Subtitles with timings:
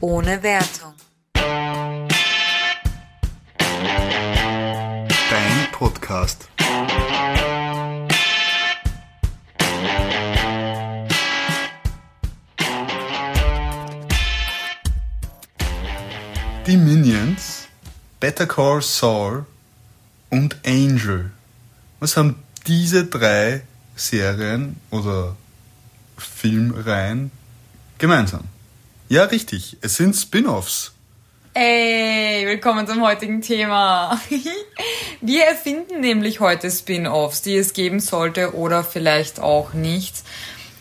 [0.00, 0.94] ohne Wertung.
[5.30, 6.48] Dein Podcast.
[16.66, 17.68] Die Minions,
[18.20, 19.44] Better Call Saul
[20.30, 21.30] und Angel.
[21.98, 22.36] Was haben
[22.66, 23.62] diese drei
[23.96, 25.36] Serien oder
[26.16, 27.30] Filmreihen
[27.98, 28.44] gemeinsam?
[29.10, 29.76] Ja, richtig.
[29.80, 30.92] Es sind Spin-offs.
[31.52, 34.20] Ey, willkommen zum heutigen Thema.
[35.20, 40.14] Wir erfinden nämlich heute Spin-offs, die es geben sollte oder vielleicht auch nicht.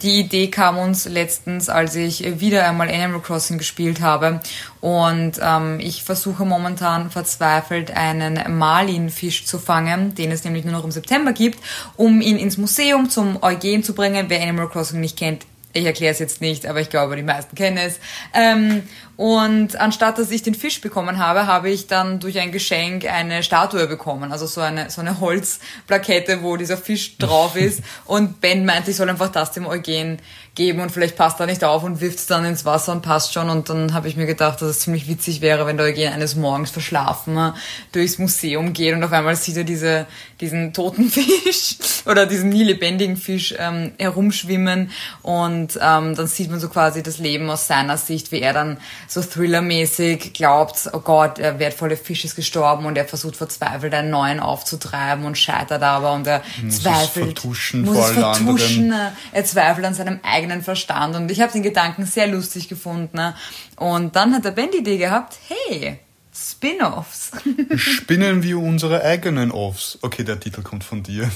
[0.03, 4.41] Die Idee kam uns letztens, als ich wieder einmal Animal Crossing gespielt habe
[4.79, 10.83] und ähm, ich versuche momentan verzweifelt einen Marlinfisch zu fangen, den es nämlich nur noch
[10.83, 11.57] im September gibt,
[11.97, 14.25] um ihn ins Museum zum Eugen zu bringen.
[14.27, 17.55] Wer Animal Crossing nicht kennt, ich erkläre es jetzt nicht, aber ich glaube, die meisten
[17.55, 17.99] kennen es.
[18.33, 18.83] Ähm,
[19.19, 23.43] und anstatt dass ich den Fisch bekommen habe, habe ich dann durch ein Geschenk eine
[23.43, 24.31] Statue bekommen.
[24.31, 27.81] Also so eine, so eine Holzplakette, wo dieser Fisch drauf ist.
[28.05, 30.19] und Ben meinte, ich soll einfach das dem Eugen
[30.55, 33.33] geben und vielleicht passt er nicht auf und wirft es dann ins Wasser und passt
[33.33, 33.49] schon.
[33.49, 36.35] Und dann habe ich mir gedacht, dass es ziemlich witzig wäre, wenn der Eugen eines
[36.35, 37.53] Morgens verschlafen
[37.91, 40.05] durchs Museum geht und auf einmal sieht er diese,
[40.39, 46.59] diesen toten Fisch oder diesen nie lebendigen Fisch ähm, herumschwimmen und ähm, dann sieht man
[46.59, 48.77] so quasi das Leben aus seiner Sicht, wie er dann
[49.09, 54.11] so thrillermäßig glaubt, oh Gott, der wertvolle Fisch ist gestorben und er versucht verzweifelt einen
[54.11, 57.37] neuen aufzutreiben und scheitert aber und er Muss zweifelt.
[57.37, 58.91] es vertuschen muss es vertuschen.
[58.93, 59.13] anderen.
[59.31, 63.17] Er zweifelt an seinem eigenen Verstand und ich habe den Gedanken sehr lustig gefunden.
[63.17, 63.35] ne?
[63.77, 65.99] Und dann hat der Ben die Idee gehabt, hey,
[66.33, 67.31] Spin-offs.
[67.75, 69.97] Spinnen wir unsere eigenen Offs.
[70.01, 71.29] Okay, der Titel kommt von dir.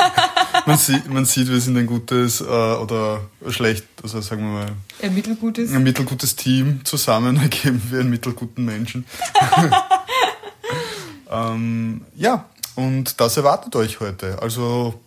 [0.66, 4.72] man, sieht, man sieht, wir sind ein gutes äh, oder schlecht, also sagen wir mal,
[5.02, 5.72] Ein mittelgutes.
[5.72, 9.04] ein mittelgutes Team zusammen ergeben wir einen mittelguten Menschen.
[11.30, 12.46] ähm, ja,
[12.76, 14.40] und das erwartet euch heute.
[14.40, 15.00] Also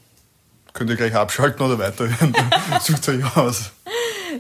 [0.74, 2.34] könnt ihr gleich abschalten oder weiterhören.
[2.82, 3.72] Sucht euch aus.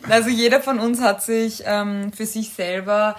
[0.09, 3.15] Also jeder von uns hat sich ähm, für sich selber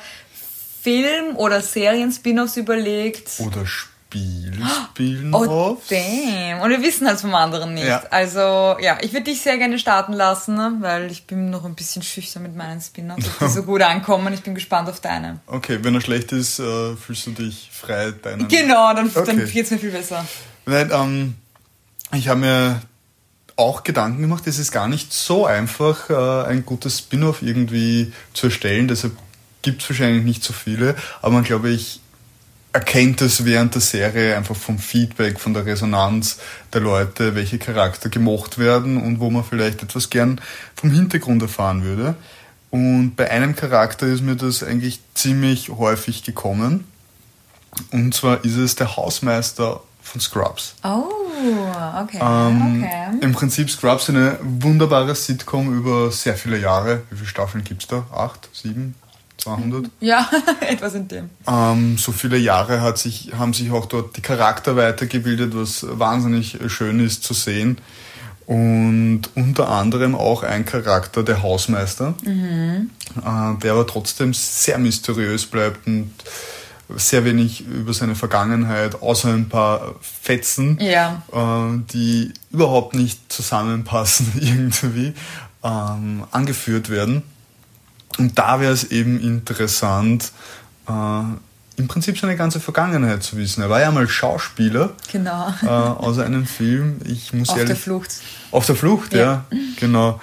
[0.83, 3.31] Film- oder Serien-Spin-offs überlegt.
[3.39, 6.61] Oder Spiel spielen Oh, damn.
[6.61, 7.87] Und wir wissen halt vom anderen nicht.
[7.87, 8.03] Ja.
[8.11, 12.03] Also, ja, ich würde dich sehr gerne starten lassen, weil ich bin noch ein bisschen
[12.03, 14.33] schüchtern mit meinen Spin-offs, die so gut ankommen.
[14.35, 15.41] Ich bin gespannt auf deine.
[15.47, 18.49] Okay, wenn er schlecht ist, äh, fühlst du dich frei deinen.
[18.49, 19.47] Genau, dann, dann Okay.
[19.51, 20.27] geht's mir viel besser.
[20.67, 21.35] Nein, ähm,
[22.15, 22.83] ich habe mir
[23.57, 28.47] auch Gedanken gemacht, es ist gar nicht so einfach, äh, ein gutes Spin-off irgendwie zu
[28.47, 28.89] erstellen.
[28.89, 29.17] Deshalb
[29.63, 30.95] gibt es wahrscheinlich nicht so viele.
[31.21, 32.01] Aber man, glaube ich,
[32.73, 36.39] erkennt es während der Serie einfach vom Feedback, von der Resonanz
[36.73, 40.41] der Leute, welche Charakter gemocht werden und wo man vielleicht etwas gern
[40.75, 42.15] vom Hintergrund erfahren würde.
[42.71, 46.85] Und bei einem Charakter ist mir das eigentlich ziemlich häufig gekommen.
[47.91, 50.75] Und zwar ist es der Hausmeister von Scrubs.
[50.83, 51.05] Oh,
[52.03, 53.19] okay, Ähm, okay.
[53.21, 57.03] Im Prinzip Scrubs eine wunderbare Sitcom über sehr viele Jahre.
[57.11, 58.07] Wie viele Staffeln gibt's da?
[58.15, 58.49] Acht?
[58.53, 58.95] Sieben?
[59.43, 59.87] 200?
[60.01, 60.29] Ja,
[60.61, 61.31] etwas in dem.
[61.47, 66.59] Ähm, so viele Jahre hat sich, haben sich auch dort die Charakter weitergebildet, was wahnsinnig
[66.69, 67.79] schön ist zu sehen.
[68.47, 75.87] Und unter anderem auch ein Charakter, der Hausmeister, äh, der aber trotzdem sehr mysteriös bleibt
[75.87, 76.11] und
[76.97, 81.23] sehr wenig über seine Vergangenheit, außer ein paar Fetzen, Ja.
[81.33, 85.15] äh, die überhaupt nicht zusammenpassen irgendwie,
[85.63, 87.23] ähm, angeführt werden.
[88.19, 90.33] Und da wäre es eben interessant,
[90.89, 90.93] äh,
[91.77, 93.63] im Prinzip seine ganze Vergangenheit zu wissen.
[93.63, 95.53] Er war ja mal Schauspieler Genau.
[95.63, 97.01] äh, aus einem Film.
[97.05, 98.11] Ich muss Auf ehrlich, der Flucht.
[98.51, 99.45] Auf der Flucht, ja, Ja.
[99.81, 100.21] genau.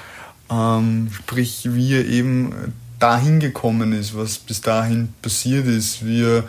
[0.51, 6.43] Ähm, sprich, wie er eben dahin gekommen ist, was bis dahin passiert ist, wie er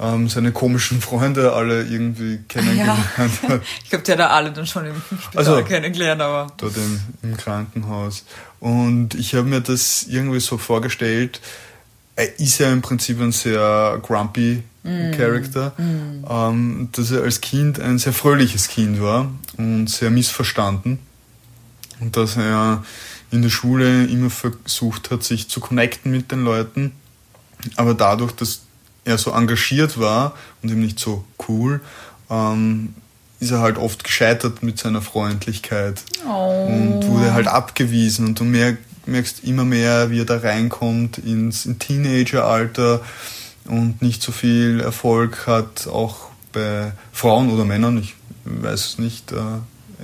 [0.00, 3.30] ähm, seine komischen Freunde alle irgendwie kennengelernt hat.
[3.84, 6.48] Ich glaube, der hat alle dann schon im Spital Also- kennengelernt, aber.
[6.56, 8.24] dort im, im Krankenhaus.
[8.60, 11.40] Und ich habe mir das irgendwie so vorgestellt,
[12.16, 17.98] er ist ja im Prinzip ein sehr grumpy Character, Ähm, dass er als Kind ein
[17.98, 20.98] sehr fröhliches Kind war und sehr missverstanden.
[22.00, 22.82] Und dass er
[23.30, 26.92] in der Schule immer versucht hat, sich zu connecten mit den Leuten.
[27.76, 28.62] Aber dadurch, dass
[29.08, 31.80] er so engagiert war und eben nicht so cool,
[32.30, 32.94] ähm,
[33.40, 36.66] ist er halt oft gescheitert mit seiner Freundlichkeit Oh.
[36.66, 38.76] und wurde halt abgewiesen und du mer
[39.06, 43.00] merkst immer mehr, wie er da reinkommt ins in Teenageralter
[43.64, 48.14] und nicht so viel Erfolg hat, auch bei Frauen oder Männern, ich
[48.44, 49.36] weiß nicht, äh,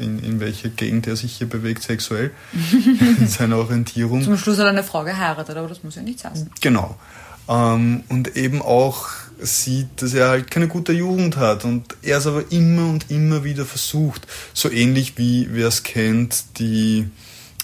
[0.02, 2.30] in, in welcher Gegend er sich hier bewegt sexuell,
[3.18, 4.22] in seiner Orientierung.
[4.24, 6.50] Zum Schluss hat er eine Frau geheiratet, aber das muss ja nichts heißen.
[6.62, 6.96] Genau.
[7.48, 9.08] Ähm, und eben auch
[9.40, 13.44] sieht, dass er halt keine gute Jugend hat und er es aber immer und immer
[13.44, 14.26] wieder versucht.
[14.54, 17.08] So ähnlich wie wer es kennt, die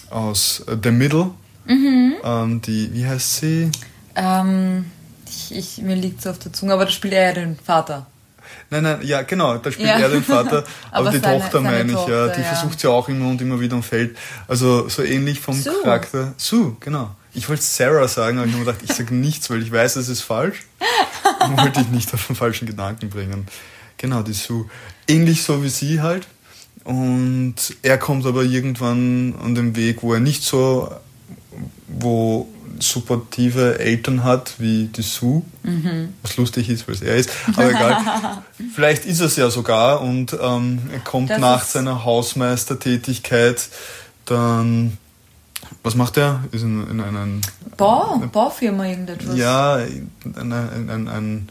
[0.09, 1.31] aus The Middle,
[1.65, 2.13] Mhm.
[2.23, 3.71] ähm, die, wie heißt sie?
[4.15, 4.85] Ähm,
[5.27, 8.05] ich, ich, mir liegt es auf der Zunge, aber da spielt er ja den Vater.
[8.69, 9.99] Nein, nein, ja, genau, da spielt Ja.
[9.99, 12.47] er den Vater, aber, Aber die seine- Tochter seine meine ich, ja, Tochter, die ja.
[12.47, 14.17] versucht sie auch immer und immer wieder und fällt.
[14.47, 15.73] Also so ähnlich vom Sue.
[15.83, 16.33] Charakter.
[16.37, 17.15] Sue, genau.
[17.33, 19.95] Ich wollte Sarah sagen, aber ich habe mir gedacht, ich sage nichts, weil ich weiß,
[19.95, 20.63] es ist falsch.
[21.47, 23.47] Und wollte ich nicht auf den falschen Gedanken bringen.
[23.97, 24.65] Genau, die Sue.
[25.07, 26.27] Ähnlich so wie sie halt.
[26.83, 30.91] Und er kommt aber irgendwann an den Weg, wo er nicht so,
[31.87, 32.47] wo
[32.79, 35.43] supportive Eltern hat wie die Sue,
[36.23, 38.43] was lustig ist, weil es er ist, aber egal.
[38.75, 43.69] Vielleicht ist es ja sogar und ähm, er kommt Das nach seiner Hausmeistertätigkeit
[44.25, 44.97] dann,
[45.83, 46.43] was macht er?
[46.51, 47.41] Ist in, in einen,
[47.77, 49.35] Bau, Baufirma irgendetwas.
[49.35, 51.49] ja, in ein, ein, ein,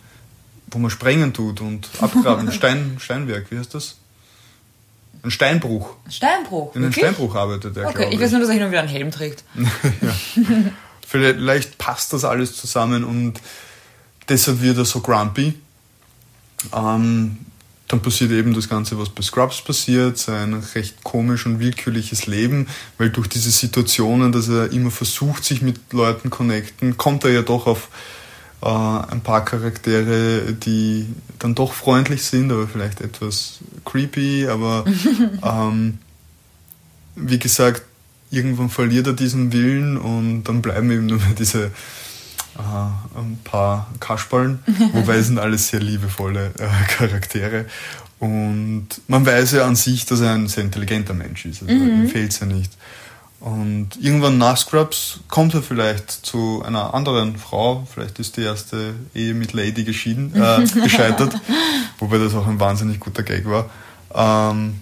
[0.70, 3.96] wo man sprengen tut und abgraben, Stein, Steinwerk, wie heißt das?
[5.22, 5.96] Ein Steinbruch.
[6.08, 6.74] Steinbruch.
[6.74, 6.92] In einem?
[6.92, 9.10] Steinbruch arbeitet er, Okay, glaube ich weiß nur, dass er hin und wieder einen Helm
[9.10, 9.44] trägt.
[11.06, 13.40] Vielleicht passt das alles zusammen und
[14.28, 15.54] deshalb wird er so grumpy.
[16.74, 17.38] Ähm,
[17.90, 22.68] dann passiert eben das Ganze, was bei Scrubs passiert, sein recht komisch und willkürliches Leben,
[22.98, 27.42] weil durch diese Situationen, dass er immer versucht, sich mit Leuten connecten, kommt er ja
[27.42, 27.88] doch auf
[28.62, 31.06] äh, ein paar Charaktere, die
[31.40, 34.84] dann doch freundlich sind, aber vielleicht etwas creepy, aber
[35.42, 35.98] ähm,
[37.16, 37.82] wie gesagt,
[38.30, 41.72] irgendwann verliert er diesen Willen und dann bleiben eben nur mehr diese
[42.56, 44.60] äh, ein paar Kasperln,
[44.92, 47.66] wobei es sind alles sehr liebevolle äh, Charaktere.
[48.18, 51.62] Und man weiß ja an sich, dass er ein sehr intelligenter Mensch ist.
[51.62, 52.70] Also ihm fehlt ja nicht.
[53.40, 57.86] Und irgendwann nach Scrubs kommt er vielleicht zu einer anderen Frau.
[57.92, 61.34] Vielleicht ist die erste Ehe mit Lady geschieden, äh, gescheitert.
[61.98, 63.70] Wobei das auch ein wahnsinnig guter Gag war.
[64.14, 64.80] Ähm,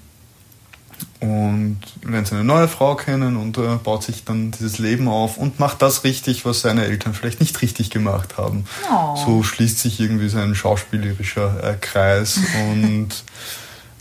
[1.21, 5.59] und lernt seine neue Frau kennen und äh, baut sich dann dieses Leben auf und
[5.59, 8.65] macht das richtig, was seine Eltern vielleicht nicht richtig gemacht haben.
[8.91, 9.17] Oh.
[9.17, 12.39] So schließt sich irgendwie sein schauspielerischer äh, Kreis
[12.71, 13.09] und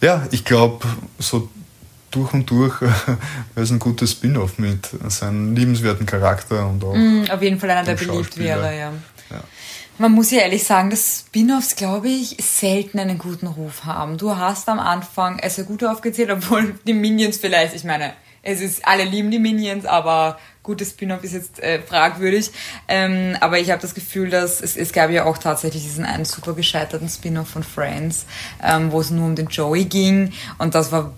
[0.02, 0.86] ja, ich glaube,
[1.18, 1.50] so
[2.12, 2.86] durch und durch äh,
[3.56, 7.72] wäre es ein gutes Spin-off mit seinem liebenswerten Charakter und auch Mm, auf jeden Fall
[7.72, 8.94] einer, der beliebt wäre, ja.
[9.30, 9.44] Ja.
[10.00, 14.18] Man muss ja ehrlich sagen, dass Spin-offs, glaube ich, selten einen guten Ruf haben.
[14.18, 18.14] Du hast am Anfang es sehr gut aufgezählt, obwohl die Minions vielleicht, ich meine,
[18.44, 22.52] es ist, alle lieben die Minions, aber gutes Spin-off ist jetzt äh, fragwürdig.
[22.88, 26.26] Ähm, aber ich habe das Gefühl, dass es, es gab ja auch tatsächlich diesen einen
[26.26, 28.26] super gescheiterten Spin-off von Friends,
[28.64, 30.34] ähm, wo es nur um den Joey ging.
[30.60, 31.16] Und das war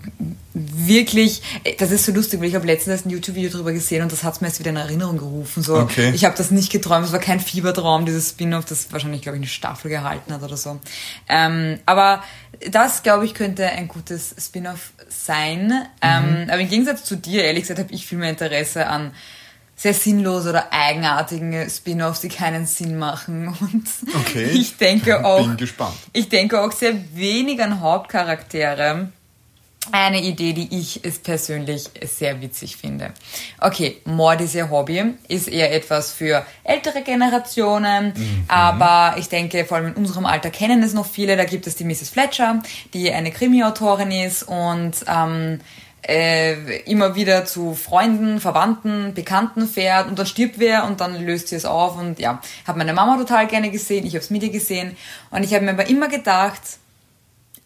[0.54, 4.12] wirklich, äh, das ist so lustig, weil ich habe letztens ein YouTube-Video drüber gesehen und
[4.12, 5.62] das hat mir jetzt wieder in Erinnerung gerufen.
[5.62, 6.12] So, Okay.
[6.14, 9.42] Ich habe das nicht geträumt, es war kein Fiebertraum, dieses Spin-off, das wahrscheinlich, glaube ich,
[9.42, 10.78] eine Staffel gehalten hat oder so.
[11.28, 12.22] Ähm, aber
[12.70, 15.72] das, glaube ich, könnte ein gutes Spin-off sein.
[16.02, 19.12] Ähm, aber im Gegensatz zu dir, ehrlich gesagt, habe ich viel mehr Interesse an
[19.82, 23.48] sehr sinnlose oder eigenartigen Spin-offs, die keinen Sinn machen.
[23.60, 23.88] Und
[24.20, 24.44] Okay.
[24.52, 25.96] ich denke auch, Bin gespannt.
[26.12, 29.08] ich denke auch sehr wenig an Hauptcharaktere.
[29.92, 33.12] Eine Idee, die ich es persönlich sehr witzig finde.
[33.58, 38.12] Okay, Mord ist ihr Hobby, ist eher etwas für ältere Generationen,
[38.46, 41.38] aber ich denke, vor allem in unserem Alter kennen es noch viele.
[41.38, 42.10] Da gibt es die Mrs.
[42.10, 45.60] Fletcher, die eine Krimi-Autorin ist und ähm,
[46.02, 51.48] äh, immer wieder zu Freunden, Verwandten, Bekannten fährt und dann stirbt wer und dann löst
[51.48, 54.42] sie es auf und ja, habe meine Mama total gerne gesehen, ich habe es mit
[54.42, 54.96] ihr gesehen
[55.30, 56.60] und ich habe mir aber immer gedacht,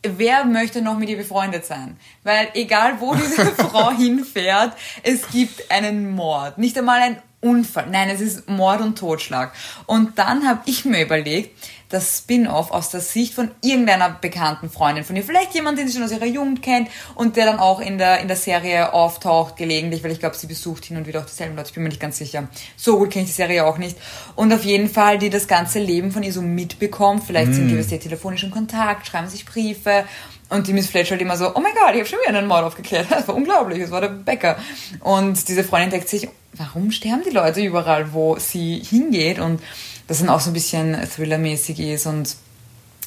[0.03, 1.97] wer möchte noch mit ihr befreundet sein?
[2.23, 6.59] Weil egal wo diese Frau hinfährt, es gibt einen Mord.
[6.59, 7.89] Nicht einmal ein Unfall.
[7.91, 9.53] Nein, es ist Mord und Totschlag.
[9.87, 11.51] Und dann habe ich mir überlegt,
[11.95, 15.95] das Spin-off aus der Sicht von irgendeiner bekannten Freundin von ihr, vielleicht jemand, den sie
[15.95, 19.57] schon aus ihrer Jugend kennt und der dann auch in der, in der Serie auftaucht,
[19.57, 21.89] gelegentlich, weil ich glaube, sie besucht hin und wieder auch dieselben Leute, ich bin mir
[21.89, 22.49] nicht ganz sicher.
[22.77, 23.97] So gut kenne ich die Serie auch nicht.
[24.35, 27.79] Und auf jeden Fall, die das ganze Leben von ihr so mitbekommt, vielleicht sind die,
[27.79, 30.05] was die telefonisch in Kontakt, schreiben sich Briefe
[30.49, 32.49] und die Miss Fletcher halt immer so, oh mein Gott, ich habe schon wieder einen
[32.49, 33.07] Mord aufgeklärt.
[33.15, 34.57] Das war unglaublich, das war der Bäcker.
[35.01, 39.39] Und diese Freundin denkt sich, warum sterben die Leute überall, wo sie hingeht?
[39.39, 39.61] Und
[40.07, 42.37] das dann auch so ein bisschen thrillermäßig ist und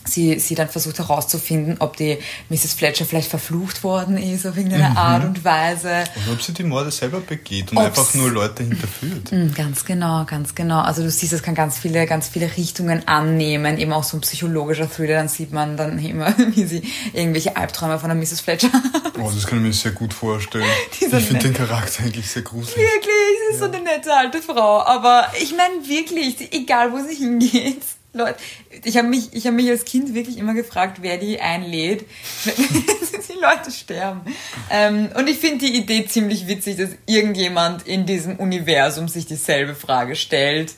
[0.08, 2.18] sie, sie dann versucht herauszufinden, ob die
[2.50, 2.74] Mrs.
[2.74, 4.98] Fletcher vielleicht verflucht worden ist auf irgendeine mhm.
[4.98, 6.04] Art und Weise.
[6.16, 9.32] Und ob sie die Morde selber begeht und Ob's, einfach nur Leute hinterführt.
[9.38, 10.80] Mm, ganz genau, ganz genau.
[10.80, 14.22] Also du siehst, es kann ganz viele, ganz viele Richtungen annehmen, eben auch so ein
[14.22, 16.82] psychologischer Thriller, dann sieht man dann immer, wie sie
[17.14, 18.42] irgendwelche Albträume von der Mrs.
[18.42, 18.84] Fletcher hat.
[19.20, 20.64] Oh, das kann ich mir sehr gut vorstellen.
[20.92, 22.78] ich finde den Charakter eigentlich sehr gruselig.
[22.78, 23.12] Wirklich,
[23.50, 23.68] sie ist ja.
[23.68, 24.84] so eine nette alte Frau.
[24.84, 27.82] Aber ich meine wirklich, egal wo sie hingeht,
[28.18, 28.36] Leute,
[28.84, 32.06] ich habe mich, hab mich als Kind wirklich immer gefragt, wer die einlädt,
[32.46, 32.56] wenn
[33.36, 34.22] die Leute sterben.
[34.70, 39.76] Ähm, und ich finde die Idee ziemlich witzig, dass irgendjemand in diesem Universum sich dieselbe
[39.76, 40.74] Frage stellt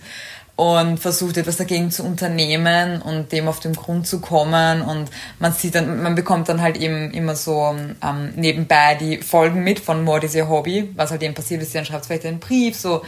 [0.59, 5.53] und versucht etwas dagegen zu unternehmen und dem auf den Grund zu kommen und man
[5.53, 10.03] sieht dann, man bekommt dann halt eben immer so ähm, nebenbei die Folgen mit von
[10.03, 13.03] Mord is your Hobby, was halt eben passiert ist, dann schreibt vielleicht einen Brief, so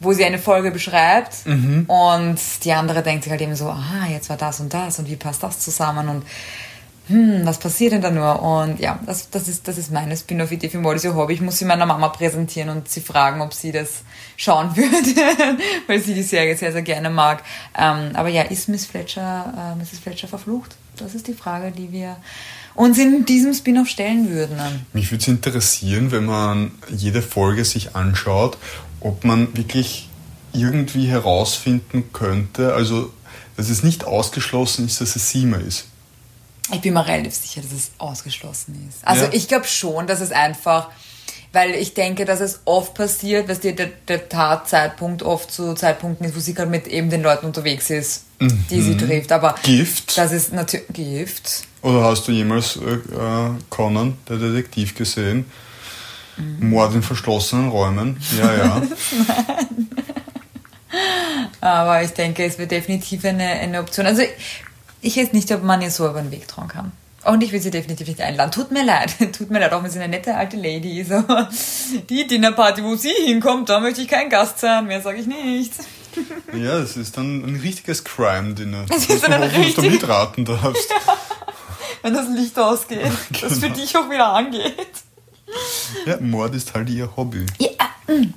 [0.00, 1.84] wo sie eine Folge beschreibt mhm.
[1.86, 5.08] und die andere denkt sich halt eben so, aha, jetzt war das und das und
[5.08, 6.24] wie passt das zusammen und
[7.10, 8.40] hm, was passiert denn da nur?
[8.40, 11.34] Und ja, das, das, ist, das ist meine Spin-off-Idee für Molly so Hobby.
[11.34, 14.02] Ich muss sie meiner Mama präsentieren und sie fragen, ob sie das
[14.36, 17.42] schauen würde, weil sie die Serie sehr, sehr gerne mag.
[17.76, 19.98] Ähm, aber ja, ist Miss Fletcher, äh, Mrs.
[20.00, 20.76] Fletcher verflucht?
[20.96, 22.16] Das ist die Frage, die wir
[22.76, 24.56] uns in diesem Spin-off stellen würden.
[24.92, 28.56] Mich würde es interessieren, wenn man jede Folge sich anschaut
[29.00, 30.08] ob man wirklich
[30.52, 33.12] irgendwie herausfinden könnte, also
[33.56, 35.86] dass es nicht ausgeschlossen ist, dass es Sima ist.
[36.72, 39.06] Ich bin mir relativ sicher, dass es ausgeschlossen ist.
[39.06, 39.30] Also ja.
[39.32, 40.88] ich glaube schon, dass es einfach,
[41.52, 46.36] weil ich denke, dass es oft passiert, dass der, der Tatzeitpunkt oft zu Zeitpunkten ist,
[46.36, 48.64] wo sie gerade mit eben den Leuten unterwegs ist, mhm.
[48.70, 48.98] die sie mhm.
[48.98, 49.32] trifft.
[49.32, 50.16] Aber Gift.
[50.16, 51.64] Das ist natürlich Gift.
[51.82, 52.98] Oder hast du jemals äh,
[53.68, 55.46] Conan, der Detektiv, gesehen?
[56.40, 56.70] Mhm.
[56.70, 58.20] Mord in verschlossenen Räumen.
[58.38, 58.82] Ja, ja.
[59.28, 59.88] Nein.
[61.60, 64.06] Aber ich denke, es wird definitiv eine, eine Option.
[64.06, 64.22] Also
[65.02, 66.92] ich weiß nicht, ob man ihr so über den Weg trauen kann.
[67.24, 68.50] Und ich will sie definitiv nicht einladen.
[68.50, 69.14] Tut mir leid.
[69.36, 71.12] Tut mir leid, auch wenn sie eine nette alte Lady ist.
[71.12, 71.50] Aber
[72.08, 74.86] die Dinnerparty, wo sie hinkommt, da möchte ich kein Gast sein.
[74.86, 75.72] Mehr sage ich nicht.
[76.52, 78.84] Ja, es ist dann ein richtiges Crime-Dinner.
[78.90, 80.90] Es ist ein hoffen, dass du mitraten darfst.
[80.90, 81.16] Ja.
[82.02, 83.48] Wenn das Licht ausgeht, genau.
[83.48, 84.74] das für dich auch wieder angeht.
[86.06, 87.46] Ja, Mord ist halt ihr Hobby.
[87.58, 87.68] Ja,
[88.06, 88.34] mm.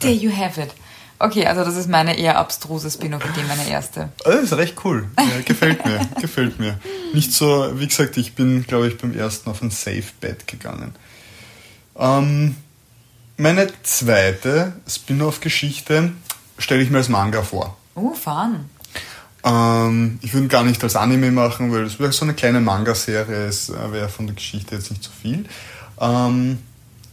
[0.00, 0.70] There you have it.
[1.18, 4.10] Okay, also das ist meine eher abstruse Spin-off-Idee, meine erste.
[4.24, 5.08] Das ist recht cool.
[5.18, 6.78] Ja, gefällt mir, gefällt mir.
[7.14, 10.94] Nicht so, wie gesagt, ich bin, glaube ich, beim ersten auf ein Safe-Bet gegangen.
[11.98, 12.56] Ähm,
[13.38, 16.12] meine zweite Spin-off-Geschichte
[16.58, 17.78] stelle ich mir als Manga vor.
[17.94, 18.68] Oh, fun.
[19.42, 23.46] Ähm, ich würde gar nicht als Anime machen, weil es wäre so eine kleine Manga-Serie,
[23.46, 25.46] es äh, wäre von der Geschichte jetzt nicht so viel.
[26.00, 26.58] Ähm,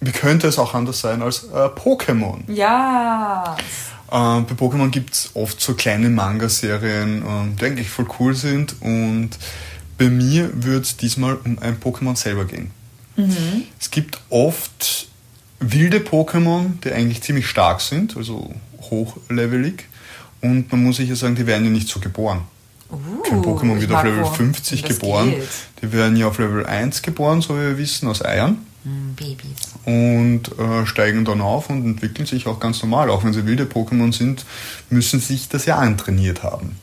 [0.02, 2.40] wie könnte es auch anders sein als äh, Pokémon?
[2.48, 3.56] Ja.
[4.08, 8.75] Äh, bei Pokémon gibt es oft so kleine Manga-Serien, äh, die eigentlich voll cool sind.
[8.82, 9.32] Und
[9.98, 12.72] bei mir wird es diesmal um ein Pokémon selber gehen.
[13.16, 13.63] Mhm.
[13.80, 15.08] Es gibt oft
[15.60, 19.86] wilde Pokémon, die eigentlich ziemlich stark sind, also hochlevelig.
[20.42, 22.42] Und man muss sich ja sagen, die werden ja nicht so geboren.
[22.92, 25.32] Uh, Kein Pokémon wird auf Level 50 geboren.
[25.32, 25.48] Geht.
[25.82, 28.58] Die werden ja auf Level 1 geboren, so wie wir wissen, aus Eiern.
[28.84, 29.75] Babys.
[29.86, 33.10] Und äh, steigen dann auf und entwickeln sich auch ganz normal.
[33.10, 34.46] Auch wenn sie wilde Pokémon sind,
[34.90, 36.75] müssen sie sich das ja antrainiert haben.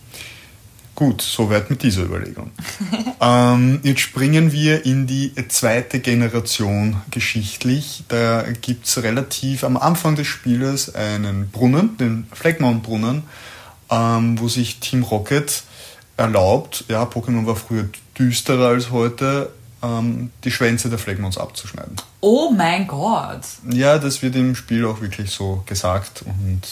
[0.95, 2.51] Gut, soweit mit dieser Überlegung.
[3.21, 8.05] ähm, jetzt springen wir in die zweite Generation geschichtlich.
[8.09, 13.23] Da gibt es relativ am Anfang des Spieles einen Brunnen, den Fleckmount-Brunnen,
[13.91, 15.63] ähm, wo sich Team Rocket
[16.21, 17.89] erlaubt, ja, Pokémon war früher
[18.19, 19.51] düsterer als heute,
[19.83, 21.97] ähm, die Schwänze der Flegmons abzuschneiden.
[22.21, 23.43] Oh mein Gott!
[23.71, 26.63] Ja, das wird im Spiel auch wirklich so gesagt und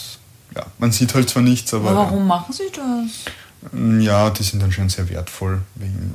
[0.54, 1.90] ja, man sieht halt zwar nichts, aber.
[1.90, 2.24] aber warum ja.
[2.24, 3.32] machen sie das?
[3.72, 5.62] Ja, die sind dann schon sehr wertvoll.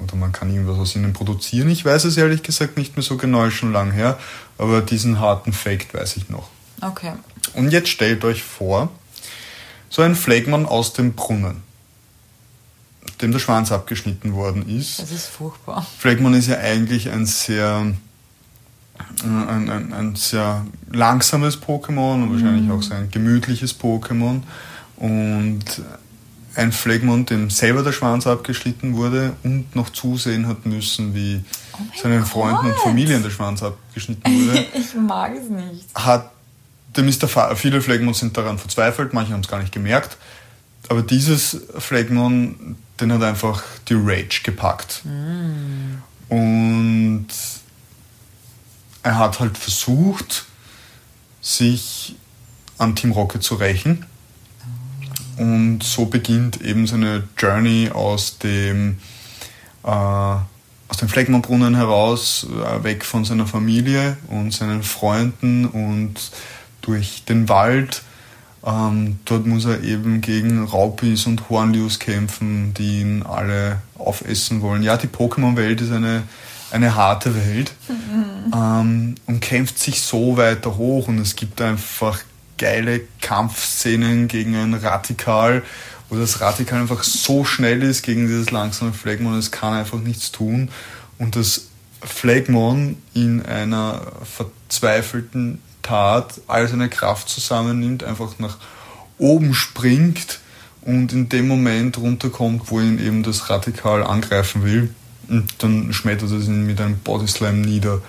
[0.01, 1.69] Oder man kann irgendwas aus ihnen produzieren.
[1.69, 4.17] Ich weiß es ehrlich gesagt nicht mehr so genau, ist schon lang her.
[4.57, 6.50] Aber diesen harten Fakt weiß ich noch.
[6.81, 7.12] Okay.
[7.53, 8.89] Und jetzt stellt euch vor,
[9.89, 11.63] so ein Flagmon aus dem Brunnen
[13.24, 15.01] dem der Schwanz abgeschnitten worden ist.
[15.01, 15.88] Das ist furchtbar.
[15.98, 17.94] Flagmon ist ja eigentlich ein sehr,
[19.24, 24.42] äh, ein, ein, ein sehr langsames Pokémon und wahrscheinlich auch sehr ein gemütliches Pokémon.
[24.98, 25.63] Und
[26.56, 31.77] ein Flagmon, dem selber der Schwanz abgeschnitten wurde und noch zusehen hat müssen, wie oh
[32.00, 34.65] seinen Freunden und Familien der Schwanz abgeschnitten wurde.
[34.75, 35.96] ich mag es nicht.
[35.96, 36.30] Hat,
[36.96, 40.18] dem ist der viele Flagmons sind daran verzweifelt, manche haben es gar nicht gemerkt.
[40.90, 45.02] Aber dieses Flagmon, den hat einfach die Rage gepackt.
[45.06, 46.02] Mm.
[46.30, 47.28] Und
[49.04, 50.46] er hat halt versucht,
[51.42, 52.16] sich
[52.78, 54.06] an Team Rocket zu rächen.
[55.38, 59.00] und so beginnt eben seine Journey aus dem,
[59.84, 66.13] äh, aus dem Fleckmannbrunnen heraus, äh, weg von seiner Familie und seinen Freunden und
[66.82, 68.04] durch den Wald.
[68.65, 74.84] Ähm, dort muss er eben gegen Raupis und Hornlius kämpfen, die ihn alle aufessen wollen.
[74.84, 76.24] Ja, die Pokémon-Welt ist eine,
[76.72, 78.53] eine harte Welt mhm.
[78.53, 82.20] ähm, und kämpft sich so weiter hoch und es gibt einfach
[82.58, 85.63] geile Kampfszenen gegen ein Radikal,
[86.10, 90.32] wo das Radikal einfach so schnell ist gegen dieses langsame Flagmon, es kann einfach nichts
[90.32, 90.70] tun.
[91.17, 91.67] Und das
[92.01, 98.58] Flagmon in einer verzweifelten Tat all seine Kraft zusammennimmt, einfach nach
[99.20, 100.40] oben springt
[100.82, 104.94] und in dem Moment runterkommt, wo ihn eben das Radikal angreifen will.
[105.30, 108.02] Und dann schmettert es ihn mit einem Bodyslam nieder.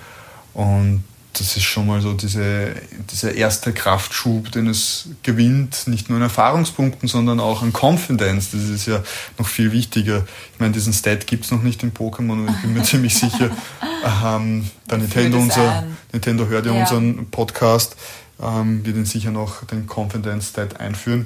[0.53, 1.03] Und
[1.39, 2.75] das ist schon mal so diese,
[3.11, 8.51] dieser erste Kraftschub, den es gewinnt, nicht nur an Erfahrungspunkten, sondern auch an Confidence.
[8.51, 9.03] Das ist ja
[9.37, 10.25] noch viel wichtiger.
[10.53, 13.15] Ich meine, diesen Stat gibt es noch nicht in Pokémon und ich bin mir ziemlich
[13.15, 13.51] sicher,
[14.23, 16.79] ähm, der Nintendo, unser, Nintendo hört ja, ja.
[16.79, 17.95] unseren Podcast,
[18.41, 21.25] ähm, wird ihn sicher noch den Confidence Stat einführen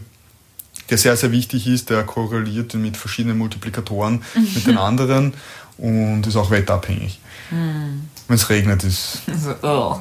[0.89, 4.23] der sehr, sehr wichtig ist, der korreliert mit verschiedenen Multiplikatoren
[4.55, 5.33] mit den anderen
[5.77, 7.19] und ist auch wetterabhängig.
[7.49, 8.09] Hm.
[8.29, 9.23] Wenn es regnet, ist.
[9.27, 9.99] Also, oh.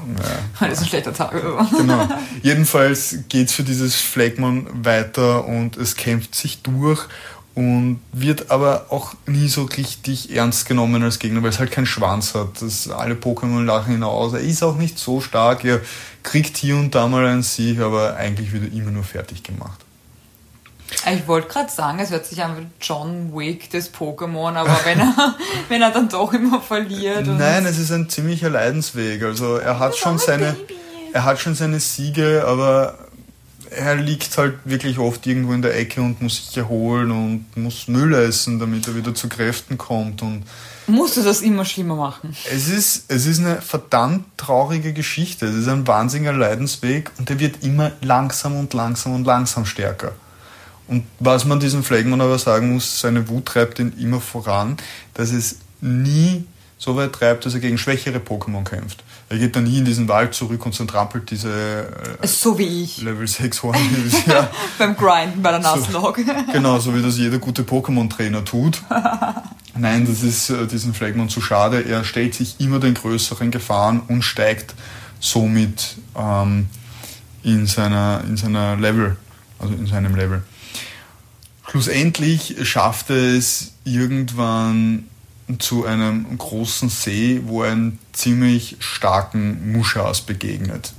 [0.60, 0.66] ja.
[0.66, 1.32] ist ein schlechter Tag.
[1.76, 2.06] genau.
[2.42, 7.00] Jedenfalls geht es für dieses Flagmon weiter und es kämpft sich durch
[7.54, 11.86] und wird aber auch nie so richtig ernst genommen als Gegner, weil es halt keinen
[11.86, 12.60] Schwanz hat.
[12.60, 14.34] Das, alle Pokémon lachen ihn aus.
[14.34, 15.64] Er ist auch nicht so stark.
[15.64, 15.80] Er
[16.22, 19.86] kriegt hier und da mal einen Sieg, aber eigentlich wird er immer nur fertig gemacht.
[21.12, 24.98] Ich wollte gerade sagen, es hört sich an wie John Wick des Pokémon, aber wenn
[24.98, 25.34] er,
[25.68, 27.26] wenn er dann doch immer verliert.
[27.26, 29.22] Nein, es ist ein ziemlicher Leidensweg.
[29.22, 30.56] Also er hat schon seine,
[31.12, 32.94] er hat schon seine Siege, aber
[33.70, 37.88] er liegt halt wirklich oft irgendwo in der Ecke und muss sich erholen und muss
[37.88, 40.22] Müll essen, damit er wieder zu Kräften kommt.
[40.22, 40.44] Und
[40.86, 42.34] Musst du das immer schlimmer machen?
[42.50, 45.46] Es ist, es ist eine verdammt traurige Geschichte.
[45.46, 50.12] Es ist ein wahnsinniger Leidensweg und der wird immer langsam und langsam und langsam stärker.
[50.88, 54.78] Und was man diesem Flagman aber sagen muss, seine Wut treibt ihn immer voran,
[55.14, 56.44] dass es nie
[56.78, 59.02] so weit treibt, dass er gegen schwächere Pokémon kämpft.
[59.28, 61.88] Er geht dann nie in diesen Wald zurück und zertrampelt diese
[62.22, 63.02] äh, so wie ich.
[63.02, 64.26] Level 6 Hornbills.
[64.26, 64.48] ja.
[64.78, 66.24] Beim Grinden bei der Nuzlocke.
[66.24, 68.80] So, genau, so wie das jeder gute Pokémon-Trainer tut.
[69.76, 71.82] Nein, das ist äh, diesem Flagmon zu schade.
[71.82, 74.74] Er stellt sich immer den größeren Gefahren und steigt
[75.20, 76.68] somit ähm,
[77.42, 79.16] in, seiner, in seiner Level,
[79.58, 80.42] also in seinem Level.
[81.70, 85.04] Schlussendlich schafft er es irgendwann
[85.58, 90.92] zu einem großen See, wo er einen ziemlich starken Muschas begegnet,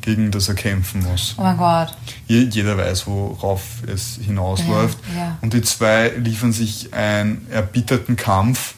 [0.00, 1.34] gegen das er kämpfen muss.
[1.38, 1.96] Oh mein Gott.
[2.26, 4.98] Jeder weiß, worauf es hinausläuft.
[5.14, 5.38] Ja, ja.
[5.42, 8.74] Und die zwei liefern sich einen erbitterten Kampf.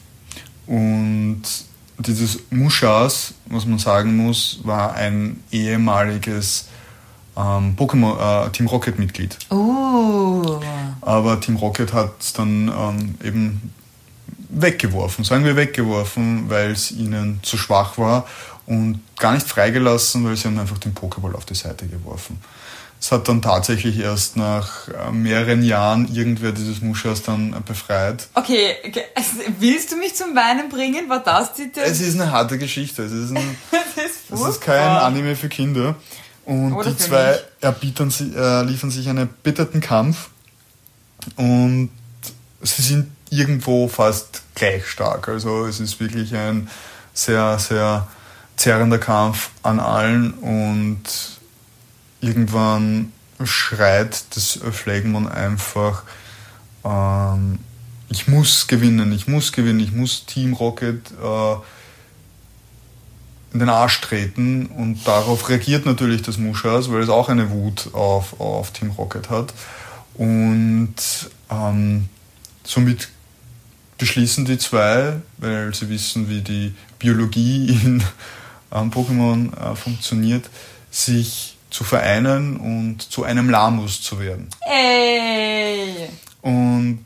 [0.67, 1.43] Und
[1.97, 6.67] dieses Muschas, was man sagen muss, war ein ehemaliges
[7.37, 9.37] ähm, Pokémon äh, Team Rocket Mitglied.
[9.49, 10.59] Oh.
[11.01, 13.73] Aber Team Rocket hat es dann ähm, eben
[14.49, 18.27] weggeworfen, sagen wir weggeworfen, weil es ihnen zu schwach war
[18.65, 22.39] und gar nicht freigelassen, weil sie haben einfach den Pokéball auf die Seite geworfen.
[23.01, 28.27] Es hat dann tatsächlich erst nach äh, mehreren Jahren irgendwer dieses Muschas dann befreit.
[28.33, 28.75] Okay,
[29.59, 31.07] willst du mich zum Weinen bringen?
[31.07, 31.71] War das die...
[31.75, 33.03] Es ist eine harte Geschichte.
[33.03, 33.37] Es ist, ein,
[33.95, 35.95] ist, es ist kein Anime für Kinder.
[36.45, 40.29] Und Oder die zwei erbietern, äh, liefern sich einen bitterten Kampf
[41.35, 41.89] und
[42.61, 45.27] sie sind irgendwo fast gleich stark.
[45.27, 46.69] Also es ist wirklich ein
[47.13, 48.07] sehr, sehr
[48.55, 51.03] zerrender Kampf an allen und
[52.21, 53.13] irgendwann
[53.43, 56.03] schreit das Flagmon einfach,
[56.83, 57.59] ähm,
[58.09, 61.53] ich muss gewinnen, ich muss gewinnen, ich muss Team Rocket äh,
[63.53, 67.93] in den Arsch treten und darauf reagiert natürlich das Muschas, weil es auch eine Wut
[67.93, 69.53] auf, auf Team Rocket hat.
[70.19, 70.95] Und
[71.49, 72.09] ähm,
[72.65, 73.07] somit
[73.97, 78.03] beschließen die zwei, weil sie wissen, wie die Biologie in
[78.73, 80.49] ähm, Pokémon äh, funktioniert,
[80.91, 84.49] sich zu vereinen und zu einem Lamus zu werden.
[84.69, 86.09] Ey!
[86.41, 87.05] Und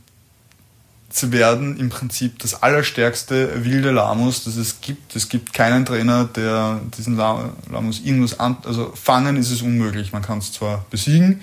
[1.12, 5.16] sie werden im Prinzip das allerstärkste wilde Lamus, das es gibt.
[5.16, 10.14] Es gibt keinen Trainer, der diesen Lamus irgendwas an, also fangen ist es unmöglich.
[10.14, 11.42] Man kann es zwar besiegen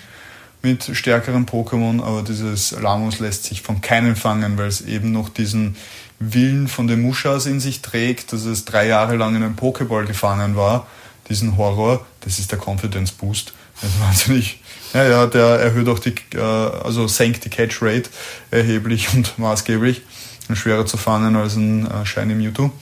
[0.62, 5.28] mit stärkeren Pokémon, aber dieses Lamus lässt sich von keinem fangen, weil es eben noch
[5.28, 5.76] diesen
[6.18, 10.04] Willen von den Mushas in sich trägt, dass es drei Jahre lang in einem Pokéball
[10.04, 10.86] gefangen war.
[11.28, 14.60] Diesen Horror, das ist der Confidence Boost Das ist wahnsinnig.
[14.92, 18.10] Ja, ja, der erhöht auch die, äh, also senkt die Catch Rate
[18.50, 20.02] erheblich und maßgeblich.
[20.48, 22.72] Und schwerer zu fangen als ein äh, Shiny Mewtwo.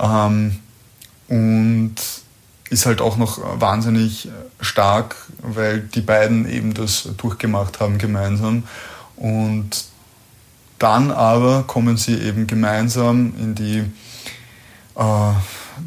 [0.00, 0.58] Ähm,
[1.28, 1.94] und
[2.72, 4.28] ist halt auch noch wahnsinnig
[4.60, 8.64] stark, weil die beiden eben das durchgemacht haben gemeinsam.
[9.16, 9.84] Und
[10.78, 13.78] dann aber kommen sie eben gemeinsam in die
[14.96, 15.32] äh,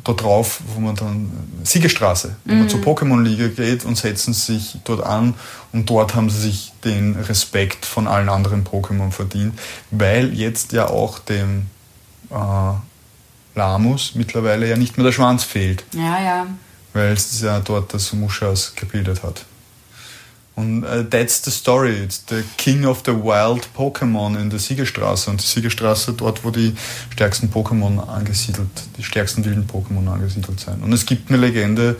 [0.04, 1.32] da drauf, wo man dann
[1.64, 2.60] Siegestraße, wo mhm.
[2.60, 5.34] man zur Pokémon-Liga geht und setzen sich dort an
[5.74, 9.58] und dort haben sie sich den Respekt von allen anderen Pokémon verdient,
[9.92, 11.68] weil jetzt ja auch dem
[12.30, 12.74] äh,
[13.56, 15.84] Lamus mittlerweile ja nicht mehr der Schwanz fehlt.
[15.94, 16.48] Ja, ja.
[16.96, 19.46] Weil es ja dort das Muschas gebildet hat.
[20.56, 22.02] Und uh, that's the story.
[22.02, 25.30] It's the king of the wild Pokémon in der Siegerstraße.
[25.30, 26.74] Und die Siegerstraße dort, wo die
[27.12, 30.82] stärksten Pokémon angesiedelt, die stärksten wilden Pokémon angesiedelt sind.
[30.82, 31.98] Und es gibt eine Legende,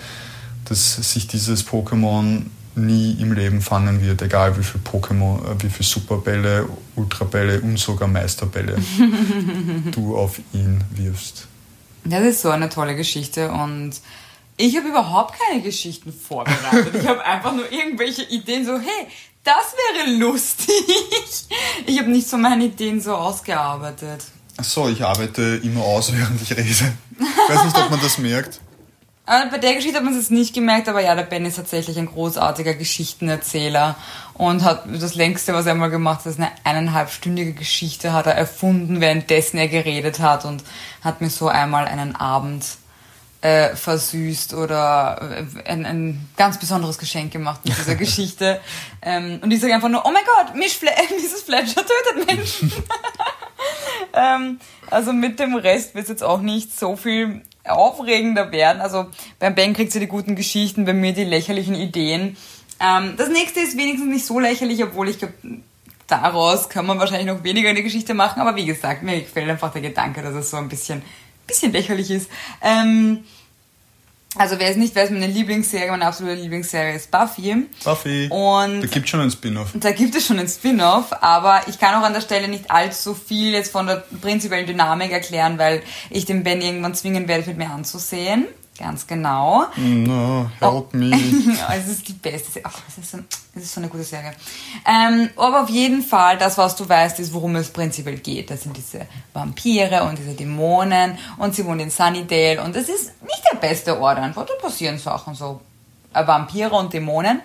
[0.64, 2.44] dass sich dieses Pokémon
[2.76, 7.78] nie im Leben fangen wird, egal wie viele Pokémon, äh, wie viele Superbälle, Ultrabälle und
[7.78, 8.78] sogar Meisterbälle
[9.92, 11.48] du auf ihn wirfst.
[12.06, 13.94] Das ist so eine tolle Geschichte und
[14.58, 16.96] ich habe überhaupt keine Geschichten vorbereitet.
[16.96, 19.08] Ich habe einfach nur irgendwelche Ideen, so, hey,
[19.44, 20.76] das wäre lustig.
[21.88, 24.24] Ich habe nicht so meine Ideen so ausgearbeitet.
[24.58, 26.64] Ach so, ich arbeite immer aus, während ich rede.
[26.64, 26.82] Ich
[27.50, 28.60] weiß nicht, ob man das merkt.
[29.26, 32.06] Bei der Geschichte hat man es nicht gemerkt, aber ja, der Ben ist tatsächlich ein
[32.06, 33.96] großartiger Geschichtenerzähler
[34.36, 38.36] und hat das längste, was er mal gemacht hat, ist eine eineinhalbstündige Geschichte hat er
[38.36, 40.64] erfunden, währenddessen er geredet hat und
[41.02, 42.66] hat mir so einmal einen Abend
[43.46, 48.60] äh, versüßt oder äh, ein, ein ganz besonderes Geschenk gemacht mit dieser Geschichte.
[49.04, 51.44] Ähm, und ich sage einfach nur, oh mein Gott, Miss Fle Mrs.
[51.44, 52.72] Fletcher tötet Menschen.
[54.14, 58.82] ähm, also mit dem Rest wird es jetzt auch nicht so viel aufregender werden.
[58.82, 62.38] Also beim Ben kriegt sie die guten Geschichten, bei mir die lächerlichen Ideen.
[62.80, 65.36] Ähm, das nächste ist wenigstens nicht so lächerlich, obwohl ich glaube,
[66.08, 68.42] daraus kann man wahrscheinlich noch weniger eine Geschichte machen.
[68.42, 71.04] Aber wie gesagt, mir gefällt einfach der Gedanke, dass es so ein bisschen,
[71.48, 72.30] bisschen lächerlich ist.
[72.62, 73.24] Ähm,
[74.38, 77.68] also wer es nicht weiß, meine Lieblingsserie, meine absolute Lieblingsserie ist Buffy.
[77.84, 78.28] Buffy.
[78.30, 79.70] Und da gibt es schon einen Spin-off.
[79.76, 83.14] Da gibt es schon einen Spin-off, aber ich kann auch an der Stelle nicht allzu
[83.14, 87.58] viel jetzt von der prinzipiellen Dynamik erklären, weil ich den Ben irgendwann zwingen werde, mit
[87.58, 88.46] mir anzusehen.
[88.78, 89.68] Ganz genau.
[89.78, 90.98] No, help oh.
[90.98, 91.12] me.
[91.76, 92.70] es ist die beste Serie.
[92.90, 93.20] es, ist so,
[93.56, 94.34] es ist so eine gute Serie.
[94.86, 98.50] Ähm, aber auf jeden Fall, das, was du weißt, ist, worum es prinzipiell geht.
[98.50, 103.14] Das sind diese Vampire und diese Dämonen und sie wohnen in Sunnydale und es ist
[103.24, 104.46] nicht der beste Ort einfach.
[104.46, 105.62] Da passieren Sachen so.
[106.14, 107.42] Äh, Vampire und Dämonen.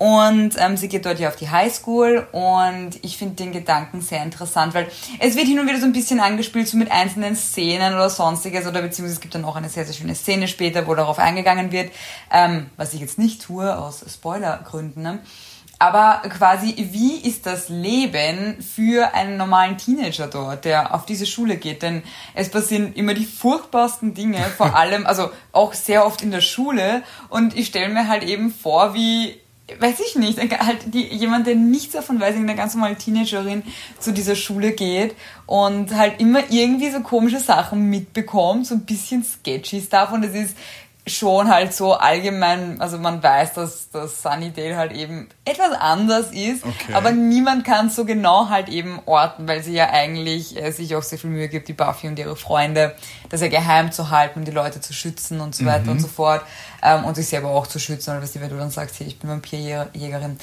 [0.00, 4.22] Und ähm, sie geht dort ja auf die Highschool und ich finde den Gedanken sehr
[4.22, 7.92] interessant, weil es wird hin und wieder so ein bisschen angespielt, so mit einzelnen Szenen
[7.92, 10.94] oder sonstiges, oder beziehungsweise es gibt dann auch eine sehr, sehr schöne Szene später, wo
[10.94, 11.92] darauf eingegangen wird,
[12.32, 15.02] ähm, was ich jetzt nicht tue, aus Spoilergründen.
[15.02, 15.18] Ne?
[15.78, 21.58] Aber quasi, wie ist das Leben für einen normalen Teenager dort, der auf diese Schule
[21.58, 21.82] geht?
[21.82, 26.40] Denn es passieren immer die furchtbarsten Dinge, vor allem, also auch sehr oft in der
[26.40, 27.02] Schule.
[27.28, 29.39] Und ich stelle mir halt eben vor, wie
[29.78, 33.62] weiß ich nicht, halt die, jemand, der nichts davon weiß, eine ganz normale Teenagerin
[33.98, 35.14] zu dieser Schule geht
[35.46, 40.34] und halt immer irgendwie so komische Sachen mitbekommt, so ein bisschen sketchy Stuff und es
[40.34, 40.56] ist
[41.16, 46.64] schon halt so allgemein, also man weiß, dass, dass Sunnydale halt eben etwas anders ist,
[46.64, 46.92] okay.
[46.92, 51.02] aber niemand kann so genau halt eben orten, weil sie ja eigentlich äh, sich auch
[51.02, 52.94] sehr viel Mühe gibt, die Buffy und ihre Freunde,
[53.28, 55.90] das ja geheim zu halten, die Leute zu schützen und so weiter mhm.
[55.90, 56.42] und so fort
[56.82, 59.18] ähm, und sich selber auch zu schützen, oder was wenn du dann sagst, hey, ich
[59.18, 60.38] bin Vampirjägerin.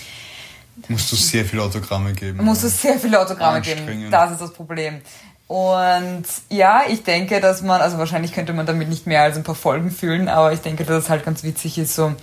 [0.89, 2.43] Musst du sehr viele Autogramme geben.
[2.43, 5.01] Musst du sehr viele Autogramme geben, das ist das Problem.
[5.47, 9.43] Und ja, ich denke, dass man, also wahrscheinlich könnte man damit nicht mehr als ein
[9.43, 12.13] paar Folgen füllen, aber ich denke, dass es halt ganz witzig ist, so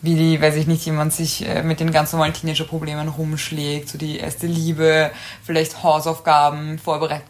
[0.00, 3.98] wie die, weiß ich nicht, jemand sich äh, mit den ganz normalen Teenager-Problemen rumschlägt, so
[3.98, 5.12] die erste Liebe,
[5.44, 7.22] vielleicht Hausaufgaben, Vorbereit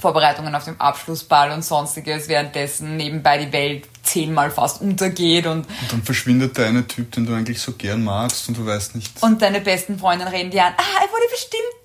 [0.00, 5.92] Vorbereitungen auf dem Abschlussball und sonstiges, währenddessen nebenbei die Welt zehnmal fast untergeht und, und
[5.92, 9.22] dann verschwindet der eine Typ, den du eigentlich so gern magst und du weißt nicht.
[9.22, 11.79] Und deine besten Freundinnen reden dir an, ah, er wurde bestimmt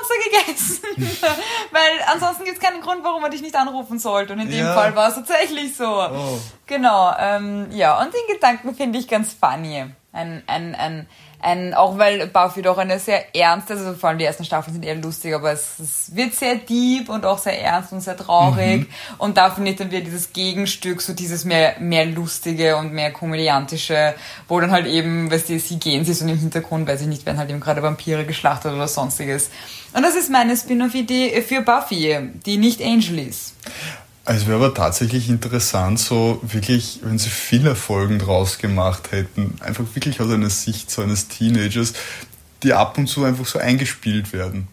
[0.00, 0.82] Monster gegessen.
[1.70, 4.32] Weil ansonsten gibt es keinen Grund, warum man dich nicht anrufen sollte.
[4.32, 4.74] Und in dem ja.
[4.74, 5.86] Fall war es tatsächlich so.
[5.86, 6.38] Oh.
[6.66, 8.00] Genau, ähm, ja.
[8.00, 9.86] Und den Gedanken finde ich ganz funny.
[10.12, 11.06] Ein, ein, ein,
[11.40, 14.84] ein, auch weil Buffy doch eine sehr ernste, also vor allem die ersten Staffeln sind
[14.84, 18.80] eher lustig, aber es, es wird sehr deep und auch sehr ernst und sehr traurig.
[18.80, 18.86] Mhm.
[19.18, 23.12] Und da finde ich dann wieder dieses Gegenstück, so dieses mehr, mehr lustige und mehr
[23.12, 24.14] komödiantische,
[24.48, 27.24] wo dann halt eben, weißt du, sie gehen sie so im Hintergrund, weiß ich nicht,
[27.24, 29.50] werden halt eben gerade Vampire geschlachtet oder sonstiges.
[29.92, 33.54] Und das ist meine Spin-off-Idee für Buffy, die nicht Angel ist.
[34.24, 39.84] Es wäre aber tatsächlich interessant, so wirklich, wenn sie viele Folgen draus gemacht hätten, einfach
[39.94, 41.94] wirklich aus einer Sicht so eines Teenagers,
[42.62, 44.68] die ab und zu einfach so eingespielt werden.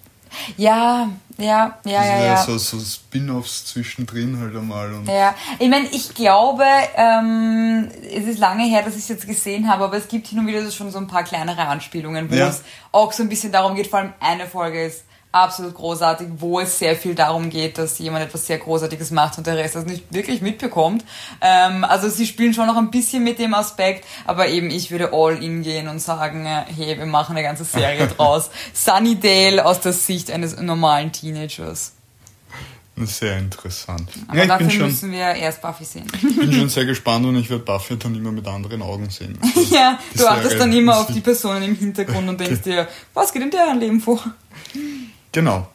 [0.58, 2.44] Ja, ja, ja, ja, ja.
[2.44, 4.94] So, so Spin-offs zwischendrin halt einmal.
[4.94, 9.26] Und ja, ich meine, ich glaube, ähm, es ist lange her, dass ich es jetzt
[9.28, 12.36] gesehen habe, aber es gibt hin und wieder schon so ein paar kleinere Anspielungen, wo
[12.36, 12.50] Ja.
[12.50, 15.06] es auch so ein bisschen darum geht, vor allem eine Folge ist
[15.43, 19.47] absolut großartig, wo es sehr viel darum geht, dass jemand etwas sehr Großartiges macht und
[19.47, 21.04] der Rest das nicht wirklich mitbekommt.
[21.41, 25.12] Ähm, also sie spielen schon noch ein bisschen mit dem Aspekt, aber eben ich würde
[25.13, 28.50] all in gehen und sagen, äh, hey, wir machen eine ganze Serie draus.
[28.73, 31.93] Sunnydale aus der Sicht eines normalen Teenagers.
[33.06, 34.10] Sehr interessant.
[34.28, 36.08] Aber ja, ich bin dafür schon, müssen wir erst Buffy sehen.
[36.21, 39.38] bin schon sehr gespannt und ich werde Buffy dann immer mit anderen Augen sehen.
[39.69, 43.32] ja, Die du achtest dann immer auf die Personen im Hintergrund und denkst dir, was
[43.32, 44.19] geht in deren Leben vor?
[45.32, 45.68] Genau.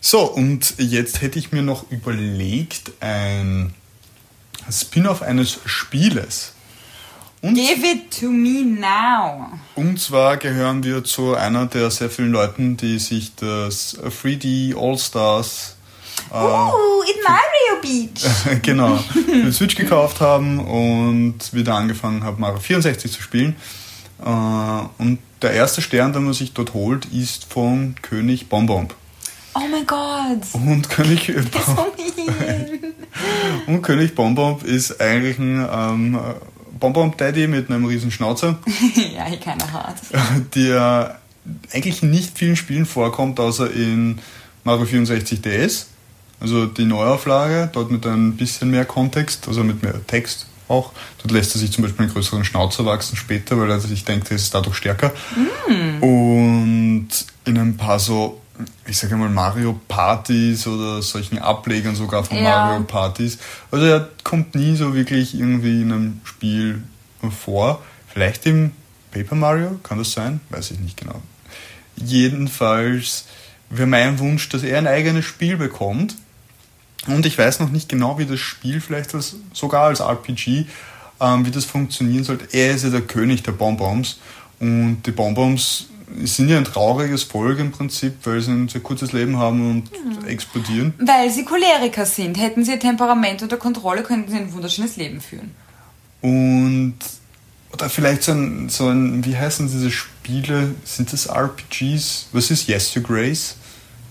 [0.00, 3.72] So, und jetzt hätte ich mir noch überlegt, ein
[4.70, 6.52] Spin-off eines Spieles.
[7.42, 9.48] Und, Give it to me now.
[9.74, 15.76] und zwar gehören wir zu einer der sehr vielen Leuten, die sich das 3D All-Stars
[16.30, 18.60] äh, Uh, in Mario Beach.
[18.62, 23.56] genau, den Switch gekauft haben und wieder angefangen haben, Mario 64 zu spielen.
[24.22, 24.24] Äh,
[25.02, 28.94] und der erste Stern, den man sich dort holt, ist von König Bonbomb.
[29.54, 30.42] Oh mein Gott.
[30.52, 31.34] Und König,
[33.66, 36.18] und König Bonbomb ist eigentlich ein ähm,
[36.78, 38.58] Bonbomb-Daddy mit einem riesen Schnauzer,
[39.14, 39.98] ja, hier keiner hart.
[40.54, 41.18] der
[41.72, 44.18] eigentlich in nicht vielen Spielen vorkommt, außer in
[44.64, 45.88] Mario 64 DS.
[46.38, 50.92] Also die Neuauflage, dort mit ein bisschen mehr Kontext, also mit mehr Text auch.
[51.18, 54.30] Dort lässt er sich zum Beispiel einen größeren Schnauzer wachsen später, weil er sich denkt,
[54.30, 55.12] er ist dadurch stärker.
[56.00, 57.08] Und
[57.44, 58.40] in ein paar so,
[58.86, 62.66] ich sage mal, Mario-Partys oder solchen Ablegern sogar von Ja.
[62.66, 63.38] Mario-Partys.
[63.70, 66.82] Also er kommt nie so wirklich irgendwie in einem Spiel
[67.44, 67.82] vor.
[68.08, 68.72] Vielleicht im
[69.10, 70.40] Paper Mario, kann das sein?
[70.50, 71.20] Weiß ich nicht genau.
[71.96, 73.24] Jedenfalls
[73.68, 76.16] wäre mein Wunsch, dass er ein eigenes Spiel bekommt.
[77.06, 80.66] Und ich weiß noch nicht genau, wie das Spiel vielleicht als, sogar als RPG,
[81.20, 82.46] ähm, wie das funktionieren sollte.
[82.52, 84.18] Er ist ja der König der Bonbons.
[84.58, 85.86] Und die Bonbons
[86.24, 90.26] sind ja ein trauriges Volk im Prinzip, weil sie ein sehr kurzes Leben haben und
[90.26, 90.92] explodieren.
[90.98, 92.38] Weil sie Choleriker sind.
[92.38, 95.54] Hätten sie ihr Temperament unter Kontrolle, könnten sie ein wunderschönes Leben führen.
[96.20, 96.96] Und
[97.72, 100.74] oder vielleicht so ein, so ein, wie heißen diese Spiele?
[100.84, 102.26] Sind das RPGs?
[102.32, 103.54] Was ist Yes to Grace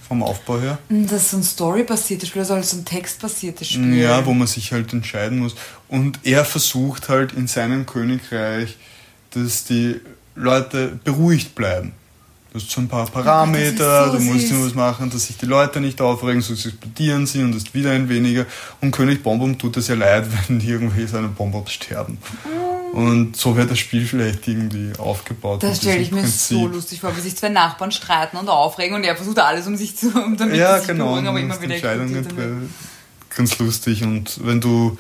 [0.10, 0.80] vom Aufbau her?
[0.90, 3.96] Das ist so ein storybasiertes Spiel, also so ein textbasiertes Spiel.
[3.96, 5.56] Ja, wo man sich halt entscheiden muss.
[5.88, 8.76] Und er versucht halt in seinem Königreich,
[9.30, 10.02] dass die
[10.36, 11.94] Leute beruhigt bleiben.
[12.52, 14.52] Du hast so ein paar Parameter, so du musst süß.
[14.52, 18.10] irgendwas machen, dass sich die Leute nicht aufregen, sonst explodieren sie und ist wieder ein
[18.10, 18.48] weniger.
[18.82, 22.18] Und König Bonbon tut es ja leid, wenn irgendwie seine Bonbons sterben.
[22.94, 25.62] Und so wird das Spiel vielleicht irgendwie aufgebaut.
[25.64, 26.58] Das stelle ich mir Prinzip.
[26.58, 29.76] so lustig vor, wie sich zwei Nachbarn streiten und aufregen und er versucht alles, um
[29.76, 31.06] sich zu, um damit Ja, sich genau.
[31.10, 32.74] beruhigen, aber immer wieder Entscheidungen treffen.
[33.36, 34.04] Ganz lustig.
[34.04, 34.98] Und wenn du,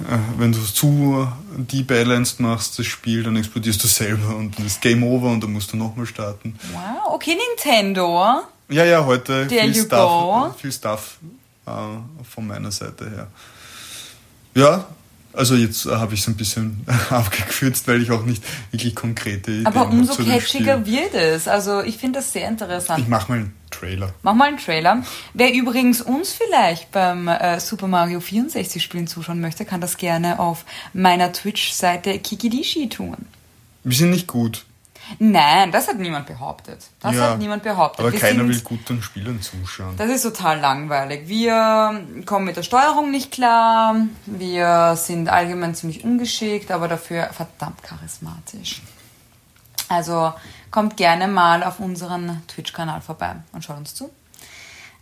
[0.00, 1.26] äh, wenn du zu
[1.56, 5.52] debalanced machst, das Spiel, dann explodierst du selber und dann ist Game Over und dann
[5.52, 6.58] musst du nochmal starten.
[6.72, 8.42] Wow, okay, Nintendo.
[8.68, 10.54] Ja, ja, heute There viel Stuff, go.
[10.58, 11.18] viel Stuff
[11.66, 11.70] äh,
[12.28, 13.26] von meiner Seite her.
[14.54, 14.86] Ja,
[15.36, 19.50] also jetzt äh, habe ich es ein bisschen abgekürzt, weil ich auch nicht wirklich konkrete
[19.50, 20.86] Ideen Aber umso catchiger Spiel.
[20.86, 21.46] wird es.
[21.48, 23.00] Also ich finde das sehr interessant.
[23.00, 24.14] Ich mache mal einen Trailer.
[24.22, 25.02] Mach mal einen Trailer.
[25.34, 30.38] Wer übrigens uns vielleicht beim äh, Super Mario 64 Spielen zuschauen möchte, kann das gerne
[30.38, 33.16] auf meiner Twitch-Seite Kikidishi tun.
[33.84, 34.64] Wir sind nicht gut,
[35.18, 36.80] Nein, das hat niemand behauptet.
[37.00, 38.00] Das Ja, hat niemand behauptet.
[38.00, 39.96] aber Wir keiner sind- will guten Spielern zuschauen.
[39.96, 41.28] Das ist total langweilig.
[41.28, 43.96] Wir kommen mit der Steuerung nicht klar.
[44.26, 48.82] Wir sind allgemein ziemlich ungeschickt, aber dafür verdammt charismatisch.
[49.88, 50.32] Also
[50.72, 54.10] kommt gerne mal auf unseren Twitch-Kanal vorbei und schaut uns zu.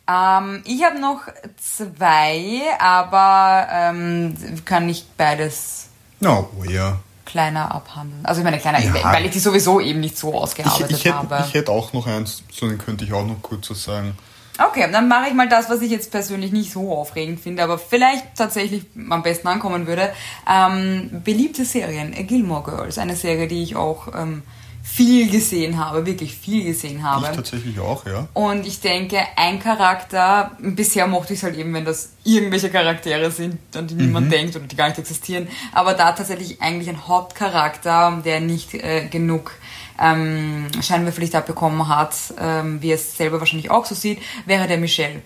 [0.06, 1.22] Ähm, ich habe noch
[1.56, 4.36] zwei, aber ähm,
[4.66, 5.86] kann nicht beides
[6.20, 6.98] No, oh ja.
[7.24, 8.24] Kleiner abhandeln.
[8.24, 9.12] Also ich meine kleiner, Ja.
[9.12, 11.44] weil ich die sowieso eben nicht so Ich, ausgearbeitet ich, hätte, habe.
[11.46, 14.16] ich hätte auch noch eins, so den könnte ich auch noch kurz was sagen.
[14.56, 17.76] Okay, dann mache ich mal das, was ich jetzt persönlich nicht so aufregend finde, aber
[17.76, 20.12] vielleicht tatsächlich am besten ankommen würde.
[20.48, 24.42] Ähm, beliebte Serien, Gilmore Girls, eine Serie, die ich auch ähm,
[24.86, 27.32] viel gesehen habe, wirklich viel gesehen Ich habe.
[27.34, 28.28] tatsächlich auch, ja.
[28.34, 33.30] Und ich denke, ein Charakter, bisher mochte ich es halt eben, wenn das irgendwelche Charaktere
[33.30, 37.08] sind, an die niemand denkt oder die gar nicht existieren, aber da tatsächlich eigentlich ein
[37.08, 39.52] Hauptcharakter, der nicht äh, genug
[39.98, 45.22] ähm, Scheinwerferlicht abbekommen hat, ähm, wie es selber wahrscheinlich auch so sieht, wäre der Michelle.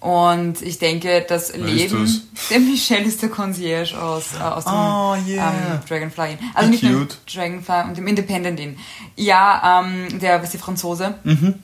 [0.00, 2.04] Und ich denke, das Wer Leben.
[2.04, 5.50] ist Der Michelle ist der Concierge aus, äh, aus dem Oh, yeah.
[5.52, 6.38] ähm, Dragonfly Inn.
[6.54, 7.08] Also nicht nur.
[7.32, 8.78] Dragonfly und dem Independent Inn.
[9.16, 11.14] Ja, ähm, der was die Franzose.
[11.24, 11.54] Mhm.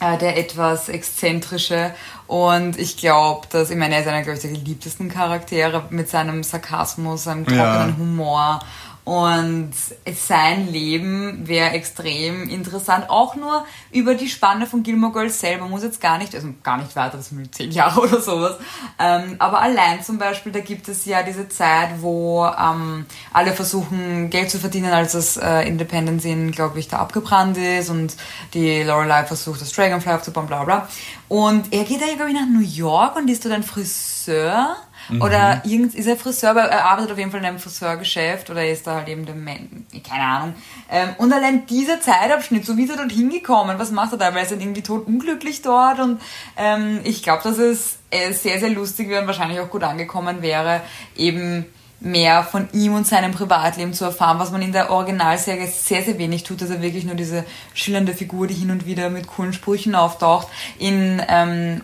[0.00, 1.92] Äh, der etwas exzentrische
[2.28, 6.08] und ich glaube, dass, ich meine, er ist einer, glaube ich, der geliebtesten Charaktere mit
[6.08, 7.94] seinem Sarkasmus, seinem trockenen Ja.
[7.98, 8.60] Humor
[9.08, 9.72] und
[10.14, 15.82] sein Leben wäre extrem interessant, auch nur über die Spanne von Gilmore Girls selber, muss
[15.82, 18.56] jetzt gar nicht, also gar nicht weiter, das sind zehn Jahre oder sowas,
[18.98, 24.28] ähm, aber allein zum Beispiel, da gibt es ja diese Zeit, wo ähm, alle versuchen,
[24.28, 28.14] Geld zu verdienen, als das äh, Independence Inn, glaube ich, da abgebrannt ist und
[28.52, 30.86] die Lorelei versucht, das Dragonfly aufzubauen, bla bla.
[31.28, 34.76] Und er geht ja, glaube ich, nach New York und ist dort ein Friseur.
[35.20, 38.68] Oder irgend, ist er Friseur, aber er arbeitet auf jeden Fall in einem Friseurgeschäft oder
[38.68, 40.54] ist da halt eben der Man, keine Ahnung.
[40.90, 44.26] Ähm, und allein dieser Zeitabschnitt, so wie ist er dort hingekommen, was macht er da?
[44.28, 46.20] Weil er ist dann irgendwie tot unglücklich dort und
[46.56, 50.42] ähm, ich glaube, dass es äh, sehr, sehr lustig wäre und wahrscheinlich auch gut angekommen
[50.42, 50.82] wäre,
[51.16, 51.66] eben
[52.00, 56.16] mehr von ihm und seinem Privatleben zu erfahren, was man in der Originalserie sehr, sehr
[56.18, 59.52] wenig tut, dass er wirklich nur diese schillernde Figur, die hin und wieder mit coolen
[59.52, 60.46] Sprüchen auftaucht,
[60.78, 61.80] in ähm,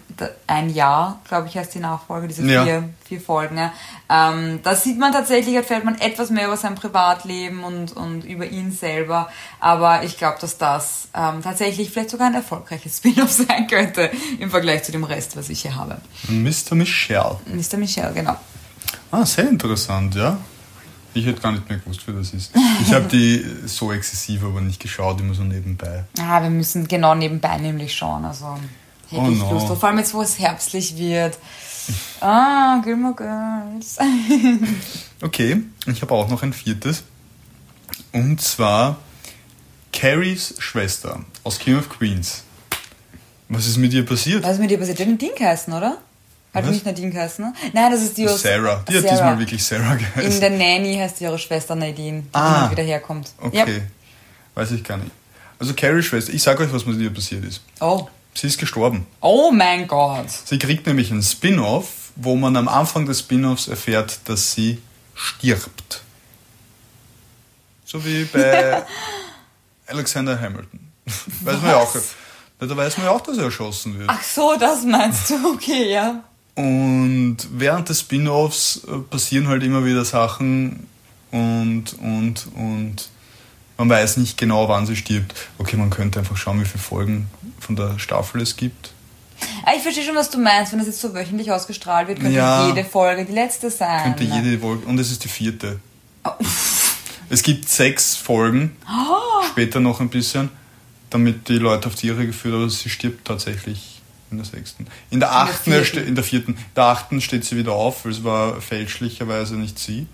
[0.47, 2.65] ein Jahr, glaube ich, heißt die Nachfolge, diese Ja.
[2.65, 3.59] vier, vier Folgen.
[3.59, 3.73] Ja.
[4.09, 8.47] Ähm, da sieht man tatsächlich, erfährt man etwas mehr über sein Privatleben und, und über
[8.47, 13.67] ihn selber, aber ich glaube, dass das ähm, tatsächlich vielleicht sogar ein erfolgreiches Spin-off sein
[13.67, 15.97] könnte im Vergleich zu dem Rest, was ich hier habe.
[16.29, 16.77] Mr.
[16.77, 17.39] Michelle.
[17.47, 17.79] Mr.
[17.79, 18.37] Michel, genau.
[19.11, 20.39] Ah, sehr interessant, ja.
[21.17, 22.51] Ich hätte gar nicht mehr gewusst, wer das ist.
[22.83, 26.05] Ich habe die so exzessiv aber nicht geschaut, immer so nebenbei.
[26.19, 28.25] Ah, wir müssen genau nebenbei nämlich schauen.
[28.25, 28.59] Also
[29.09, 29.53] hätte Oh ich no.
[29.53, 29.67] Lust.
[29.69, 31.39] Vor allem jetzt, wo es herbstlich wird.
[32.21, 33.99] Ah, Gilmore Girls.
[35.21, 37.05] Okay, ich habe auch noch ein viertes.
[38.13, 38.97] Und zwar
[39.93, 42.43] Carries Schwester aus King of Queens.
[43.49, 44.43] Was ist mit ihr passiert?
[44.43, 44.99] Was ist mit dir passiert?
[44.99, 45.99] Die hat Nadine geheißen, oder?
[46.55, 46.71] Hat Was?
[46.71, 47.53] nicht Nadine geheißen, ne?
[47.73, 48.41] Nein, das ist die aus...
[48.43, 48.85] Sarah.
[48.89, 49.15] Die hat Sarah.
[49.15, 50.41] diesmal wirklich Sarah In geheißen.
[50.41, 52.59] der Nanny heißt ihre Schwester Nadine, die Ah.
[52.63, 53.31] immer wieder herkommt.
[53.41, 53.83] Okay, Ja.
[54.55, 55.11] weiß ich gar nicht.
[55.59, 57.61] Also Carries Schwester, ich sage euch, was mit ihr passiert ist.
[57.81, 58.07] Oh.
[58.35, 59.07] Sie ist gestorben.
[59.21, 60.27] Oh mein Gott.
[60.31, 64.81] Sie kriegt nämlich ein Spin-off, wo man am Anfang des Spin-offs erfährt, dass sie
[65.15, 66.03] stirbt.
[67.85, 68.83] So wie bei
[69.87, 70.81] Alexander Hamilton.
[71.43, 71.95] Weiß man ja auch.
[72.59, 74.09] Da weiß man ja auch, dass er erschossen wird.
[74.11, 75.53] Ach so, das meinst du?
[75.55, 76.23] Okay, ja.
[76.55, 80.87] Und während des Spin-offs äh, passieren halt immer wieder Sachen
[81.33, 83.09] und, und, und
[83.77, 85.35] man weiß nicht genau, wann sie stirbt.
[85.59, 87.27] Okay, man könnte einfach schauen, wie viele Folgen
[87.59, 88.93] von der Staffel es gibt.
[89.65, 90.71] Ah, ich verstehe schon, was du meinst.
[90.71, 92.69] Wenn das jetzt so wöchentlich ausgestrahlt wird, könnte Ja.
[92.69, 94.15] jede Folge die letzte sein.
[94.17, 94.87] Könnte jede Folge.
[94.87, 95.81] Und es ist die vierte.
[97.31, 98.77] Es gibt sechs Folgen,
[99.51, 100.51] später noch ein bisschen,
[101.11, 104.87] damit die Leute auf die Irre geführt, aber sie stirbt tatsächlich in der sechsten.
[105.11, 105.85] In der achten, vierten.
[105.87, 109.55] ste- in der vierten, in der achten steht sie wieder auf, weil es war fälschlicherweise
[109.57, 110.07] nicht sie.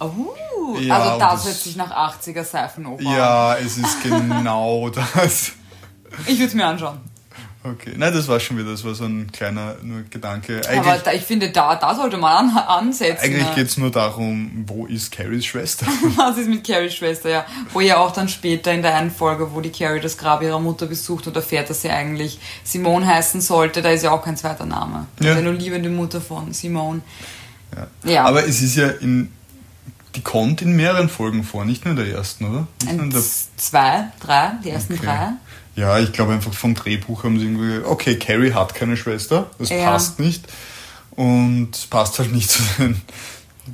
[0.00, 3.14] Oh, Ja, also das das- hört sich nach 80er Seifenoper an.
[3.16, 4.88] Ja, es ist genau
[5.20, 5.52] das.
[6.26, 7.00] Ich würde es mir anschauen.
[7.64, 10.60] Okay, nein, das war schon wieder, das war so ein kleiner nur Gedanke.
[10.64, 13.24] Aber Eigentlich, da, ich finde, da, da sollte man an, ansetzen.
[13.24, 13.54] eigentlich ne?
[13.56, 15.84] geht es nur darum, wo ist Carries Schwester?
[16.16, 17.44] Was ist mit Carries Schwester, ja.
[17.72, 20.60] Wo ja auch dann später in der einen Folge, wo die Carrie das Grab ihrer
[20.60, 24.36] Mutter besucht und erfährt, dass sie eigentlich Simone heißen sollte, da ist ja auch kein
[24.36, 25.06] zweiter Name.
[25.20, 25.34] Ja.
[25.34, 25.40] Ja.
[25.40, 27.00] nur liebende Mutter von Simone.
[27.76, 28.10] Ja.
[28.10, 28.24] Ja.
[28.24, 29.32] Aber es ist ja in.
[30.14, 32.66] Die kommt in mehreren Folgen vor, nicht nur in der ersten, oder?
[32.82, 33.22] Nicht in der,
[33.56, 35.04] zwei, drei, die ersten Okay.
[35.04, 35.28] drei.
[35.78, 37.84] Ja, ich glaube einfach vom Drehbuch haben sie irgendwie.
[37.86, 39.84] Okay, Carrie hat keine Schwester, das Ja.
[39.90, 40.44] passt nicht.
[41.12, 43.00] Und es passt halt nicht zu den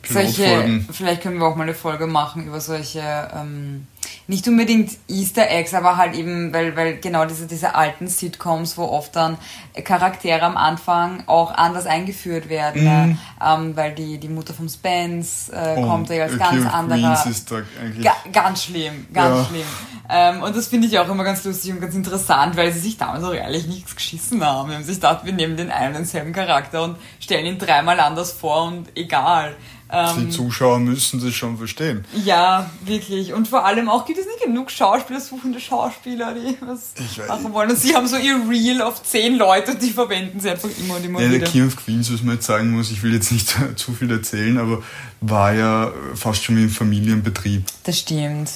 [0.08, 0.88] Solche, Pilotfolgen.
[0.92, 3.00] vielleicht können wir auch mal eine Folge machen über solche,
[3.34, 3.86] ähm,
[4.26, 8.84] nicht unbedingt Easter Eggs, aber halt eben, weil, weil genau diese, diese alten Sitcoms, wo
[8.84, 9.38] oft dann
[9.84, 13.18] Charaktere am Anfang auch anders eingeführt werden, ne?
[13.44, 17.26] ähm, weil die, die Mutter vom Spence äh, kommt ja als King ganz anderer.
[17.28, 18.04] Ist da eigentlich.
[18.04, 19.44] Ga ganz schlimm, ganz Ja.
[19.46, 19.66] schlimm.
[20.08, 22.96] Ähm, und das finde ich auch immer ganz lustig und ganz interessant, weil sie sich
[22.98, 24.68] damals auch ehrlich nichts geschissen haben.
[24.68, 27.98] Sie haben sich gedacht, wir nehmen den einen und denselben Charakter und stellen ihn dreimal
[28.00, 29.56] anders vor und egal.
[29.90, 32.04] die Ähm, Zuschauer müssen das schon verstehen.
[32.24, 33.32] ja, wirklich.
[33.32, 36.92] Und vor allem auch gibt es nicht genug Schauspieler, suchende Schauspieler, die was
[37.28, 37.70] machen wollen.
[37.70, 40.96] Und sie haben so ihr Reel auf zehn Leute und die verwenden sie einfach immer
[40.96, 41.50] und immer Ja, der wieder.
[41.50, 44.58] King of Queens, was man jetzt sagen muss, ich will jetzt nicht zu viel erzählen,
[44.58, 44.82] aber
[45.22, 47.64] war ja fast schon wie ein Familienbetrieb.
[47.84, 48.50] Das stimmt.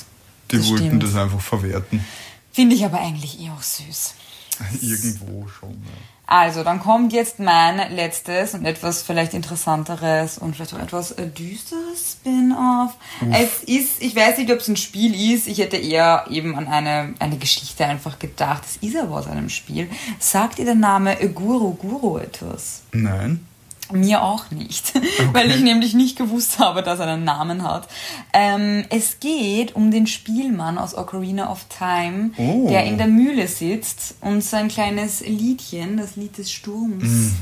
[0.50, 1.02] Die Das wollten stimmt.
[1.02, 2.04] das einfach verwerten.
[2.52, 4.14] Finde ich aber eigentlich eh auch süß.
[4.80, 5.70] Irgendwo schon.
[5.70, 5.76] Ja.
[6.30, 11.26] Also, dann kommt jetzt mein letztes und etwas vielleicht interessanteres und vielleicht auch etwas äh,
[11.26, 12.94] düsteres Spin-off.
[13.32, 15.46] Es ist, ich weiß nicht, ob es ein Spiel ist.
[15.48, 18.62] Ich hätte eher eben an eine, eine Geschichte einfach gedacht.
[18.66, 19.88] Es ist aber aus einem Spiel.
[20.18, 22.82] Sagt ihr der Name Guru Guru etwas?
[22.92, 23.46] Nein.
[23.90, 24.92] Mir auch nicht,
[25.32, 27.88] weil ich nämlich nicht gewusst habe, dass er einen Namen hat.
[28.32, 32.68] Ähm, es geht um den Spielmann aus Ocarina of Time, Oh.
[32.68, 37.32] der in der Mühle sitzt und sein kleines Liedchen, das Lied des Sturms,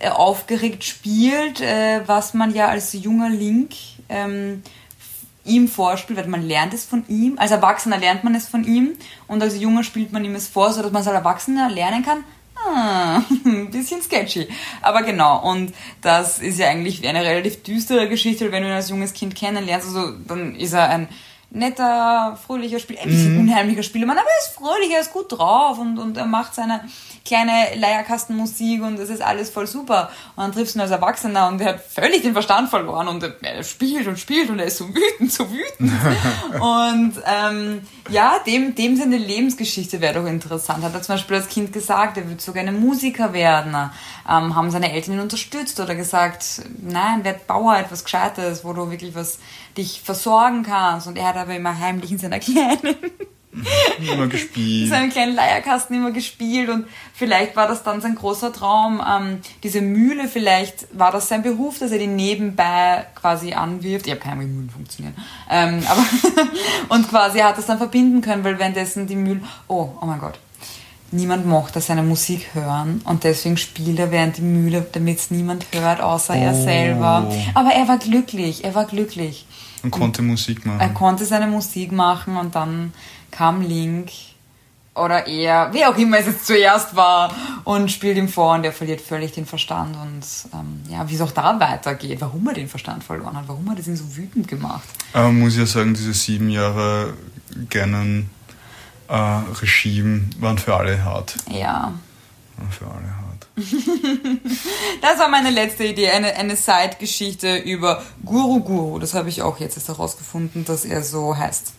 [0.00, 3.72] äh, aufgeregt spielt, äh, was man ja als junger Link
[4.08, 4.62] ähm,
[5.44, 7.38] ihm vorspielt, weil man lernt es von ihm.
[7.38, 8.92] Als Erwachsener lernt man es von ihm
[9.28, 12.24] und als Junger spielt man ihm es vor, sodass man es als Erwachsener lernen kann.
[12.64, 14.48] Ah, ein bisschen sketchy.
[14.82, 18.88] Aber genau, und das ist ja eigentlich eine relativ düstere Geschichte, wenn du ihn als
[18.88, 21.08] junges Kind kennenlernst, also dann ist er ein
[21.50, 25.78] netter, fröhlicher Spieler, ein bisschen unheimlicher Spielemann, aber er ist fröhlich, er ist gut drauf
[25.78, 26.84] und, und er macht seine
[27.26, 30.10] kleine Leierkastenmusik und das ist alles voll super.
[30.36, 33.22] Und dann triffst du ihn als Erwachsener und er hat völlig den Verstand verloren und
[33.22, 35.92] er, er spielt und spielt und er ist so wütend, so wütend.
[36.60, 40.84] und ähm, ja, dem, dem seine Lebensgeschichte wäre doch interessant.
[40.84, 43.74] Hat er zum Beispiel als Kind gesagt, er würde so gerne Musiker werden.
[44.28, 48.90] Ähm, haben seine Eltern ihn unterstützt oder gesagt, nein, werd Bauer, etwas Gescheites, wo du
[48.90, 49.38] wirklich was
[49.76, 51.06] dich versorgen kannst.
[51.06, 52.96] Und er hat aber immer heimlich in seiner kleinen
[54.12, 54.90] Immer gespielt.
[54.90, 59.00] seinem kleinen Leierkasten immer gespielt und vielleicht war das dann sein großer Traum.
[59.08, 64.06] Ähm, diese Mühle, vielleicht war das sein Beruf, dass er die nebenbei quasi anwirft.
[64.06, 65.14] Ich habe keine Ahnung, wie Mühlen funktionieren.
[65.50, 66.04] Ähm, aber
[66.94, 69.44] und quasi er hat das dann verbinden können, weil währenddessen die Mühlen.
[69.68, 70.38] Oh, oh mein Gott.
[71.12, 75.64] Niemand mochte seine Musik hören und deswegen spielt er während die Mühle, damit es niemand
[75.72, 76.62] hört, außer er Oh.
[76.64, 77.32] selber.
[77.54, 79.46] Aber er war glücklich, er war glücklich.
[79.84, 80.94] Und konnte Musik Er machen.
[80.94, 82.92] konnte seine Musik machen und dann
[83.36, 84.10] kam Link
[84.94, 87.34] oder er, wie auch immer es jetzt zuerst war,
[87.64, 90.22] und spielt ihm vor und er verliert völlig den Verstand und
[90.54, 93.78] ähm, ja, wie es auch da weitergeht, warum er den Verstand verloren hat, warum hat
[93.78, 94.88] es ihn so wütend gemacht.
[95.12, 97.12] Aber man muss ja sagen, diese sieben Jahre
[97.68, 98.30] Ganon
[99.08, 99.14] äh,
[99.60, 101.36] Regime waren für alle hart.
[101.50, 101.92] Ja,
[102.56, 103.46] Waren für alle hart.
[105.02, 108.98] das war meine letzte Idee, eine, eine Side-Geschichte über Guru Guru.
[108.98, 111.72] Das habe ich auch jetzt erst herausgefunden, dass er so heißt.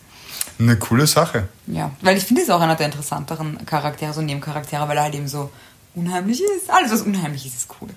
[0.58, 1.48] Eine coole Sache.
[1.66, 5.04] Ja, weil ich finde, es ist auch einer der interessanteren Charaktere, so Nebencharaktere, weil er
[5.04, 5.50] halt eben so
[5.94, 6.68] unheimlich ist.
[6.70, 7.88] Alles, was unheimlich ist, ist cool.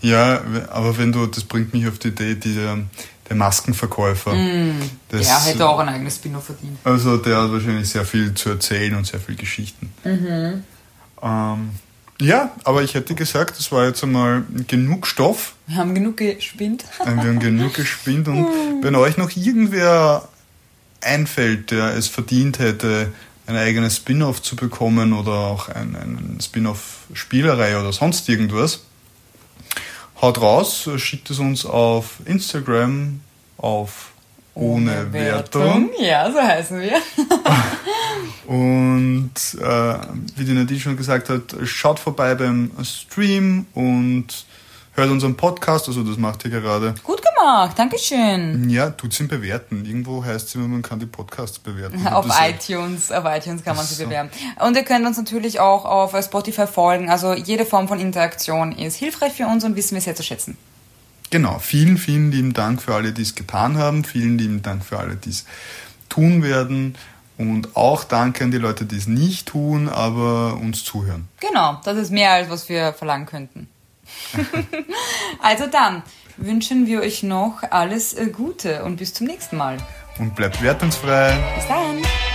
[0.00, 0.40] Ja,
[0.70, 4.30] aber wenn du, das bringt mich auf die Idee, die, der Maskenverkäufer.
[4.30, 6.78] Das, Mm, Der hätte auch ein eigenes Spin-off verdient.
[6.84, 9.92] Also der hat wahrscheinlich sehr viel zu erzählen und sehr viel Geschichten.
[10.04, 10.62] Mhm.
[11.22, 11.70] Ähm,
[12.20, 15.54] ja, aber ich hätte gesagt, das war jetzt einmal genug Stoff.
[15.66, 16.84] Wir haben genug gespinnt.
[17.02, 18.46] Wir haben genug gespinnt und
[18.82, 20.28] wenn euch noch irgendwer
[21.04, 23.12] einfällt, der es verdient hätte,
[23.46, 28.84] ein eigenes Spin-off zu bekommen oder auch ein, ein Spin-off-Spielerei oder sonst irgendwas,
[30.20, 33.20] haut raus, schickt es uns auf Instagram
[33.58, 34.12] auf
[34.54, 35.90] ohne, Wertung.
[35.98, 36.96] Ja, so heißen wir.
[38.46, 39.94] Und äh,
[40.36, 44.46] wie die Nadine schon gesagt hat, schaut vorbei beim Stream und
[44.92, 46.94] hört unseren Podcast, also das macht ihr gerade.
[47.02, 47.33] Gut gemacht,
[47.76, 48.70] Dankeschön.
[48.70, 49.84] Ja, tut's ihn bewerten.
[49.84, 52.06] Irgendwo heißt es immer, man kann die Podcasts bewerten.
[52.12, 54.04] Auf iTunes, auf iTunes kann man sie So.
[54.04, 54.30] bewerben.
[54.60, 57.10] Und ihr könnt uns natürlich auch auf Spotify folgen.
[57.10, 60.56] Also jede Form von Interaktion ist hilfreich für uns und wissen wir sehr zu schätzen.
[61.30, 64.04] Genau, vielen, vielen lieben Dank für alle, die es getan haben.
[64.04, 65.44] Vielen lieben Dank für alle, die es
[66.08, 66.94] tun werden.
[67.36, 71.28] Und auch danke an die Leute, die es nicht tun, aber uns zuhören.
[71.40, 73.68] Genau, das ist mehr als was wir verlangen könnten.
[75.42, 76.02] also dann
[76.36, 79.78] wünschen wir euch noch alles äh, Gute und bis zum nächsten Mal.
[80.18, 81.36] Und bleibt wertungsfrei.
[81.56, 82.33] Bis dann.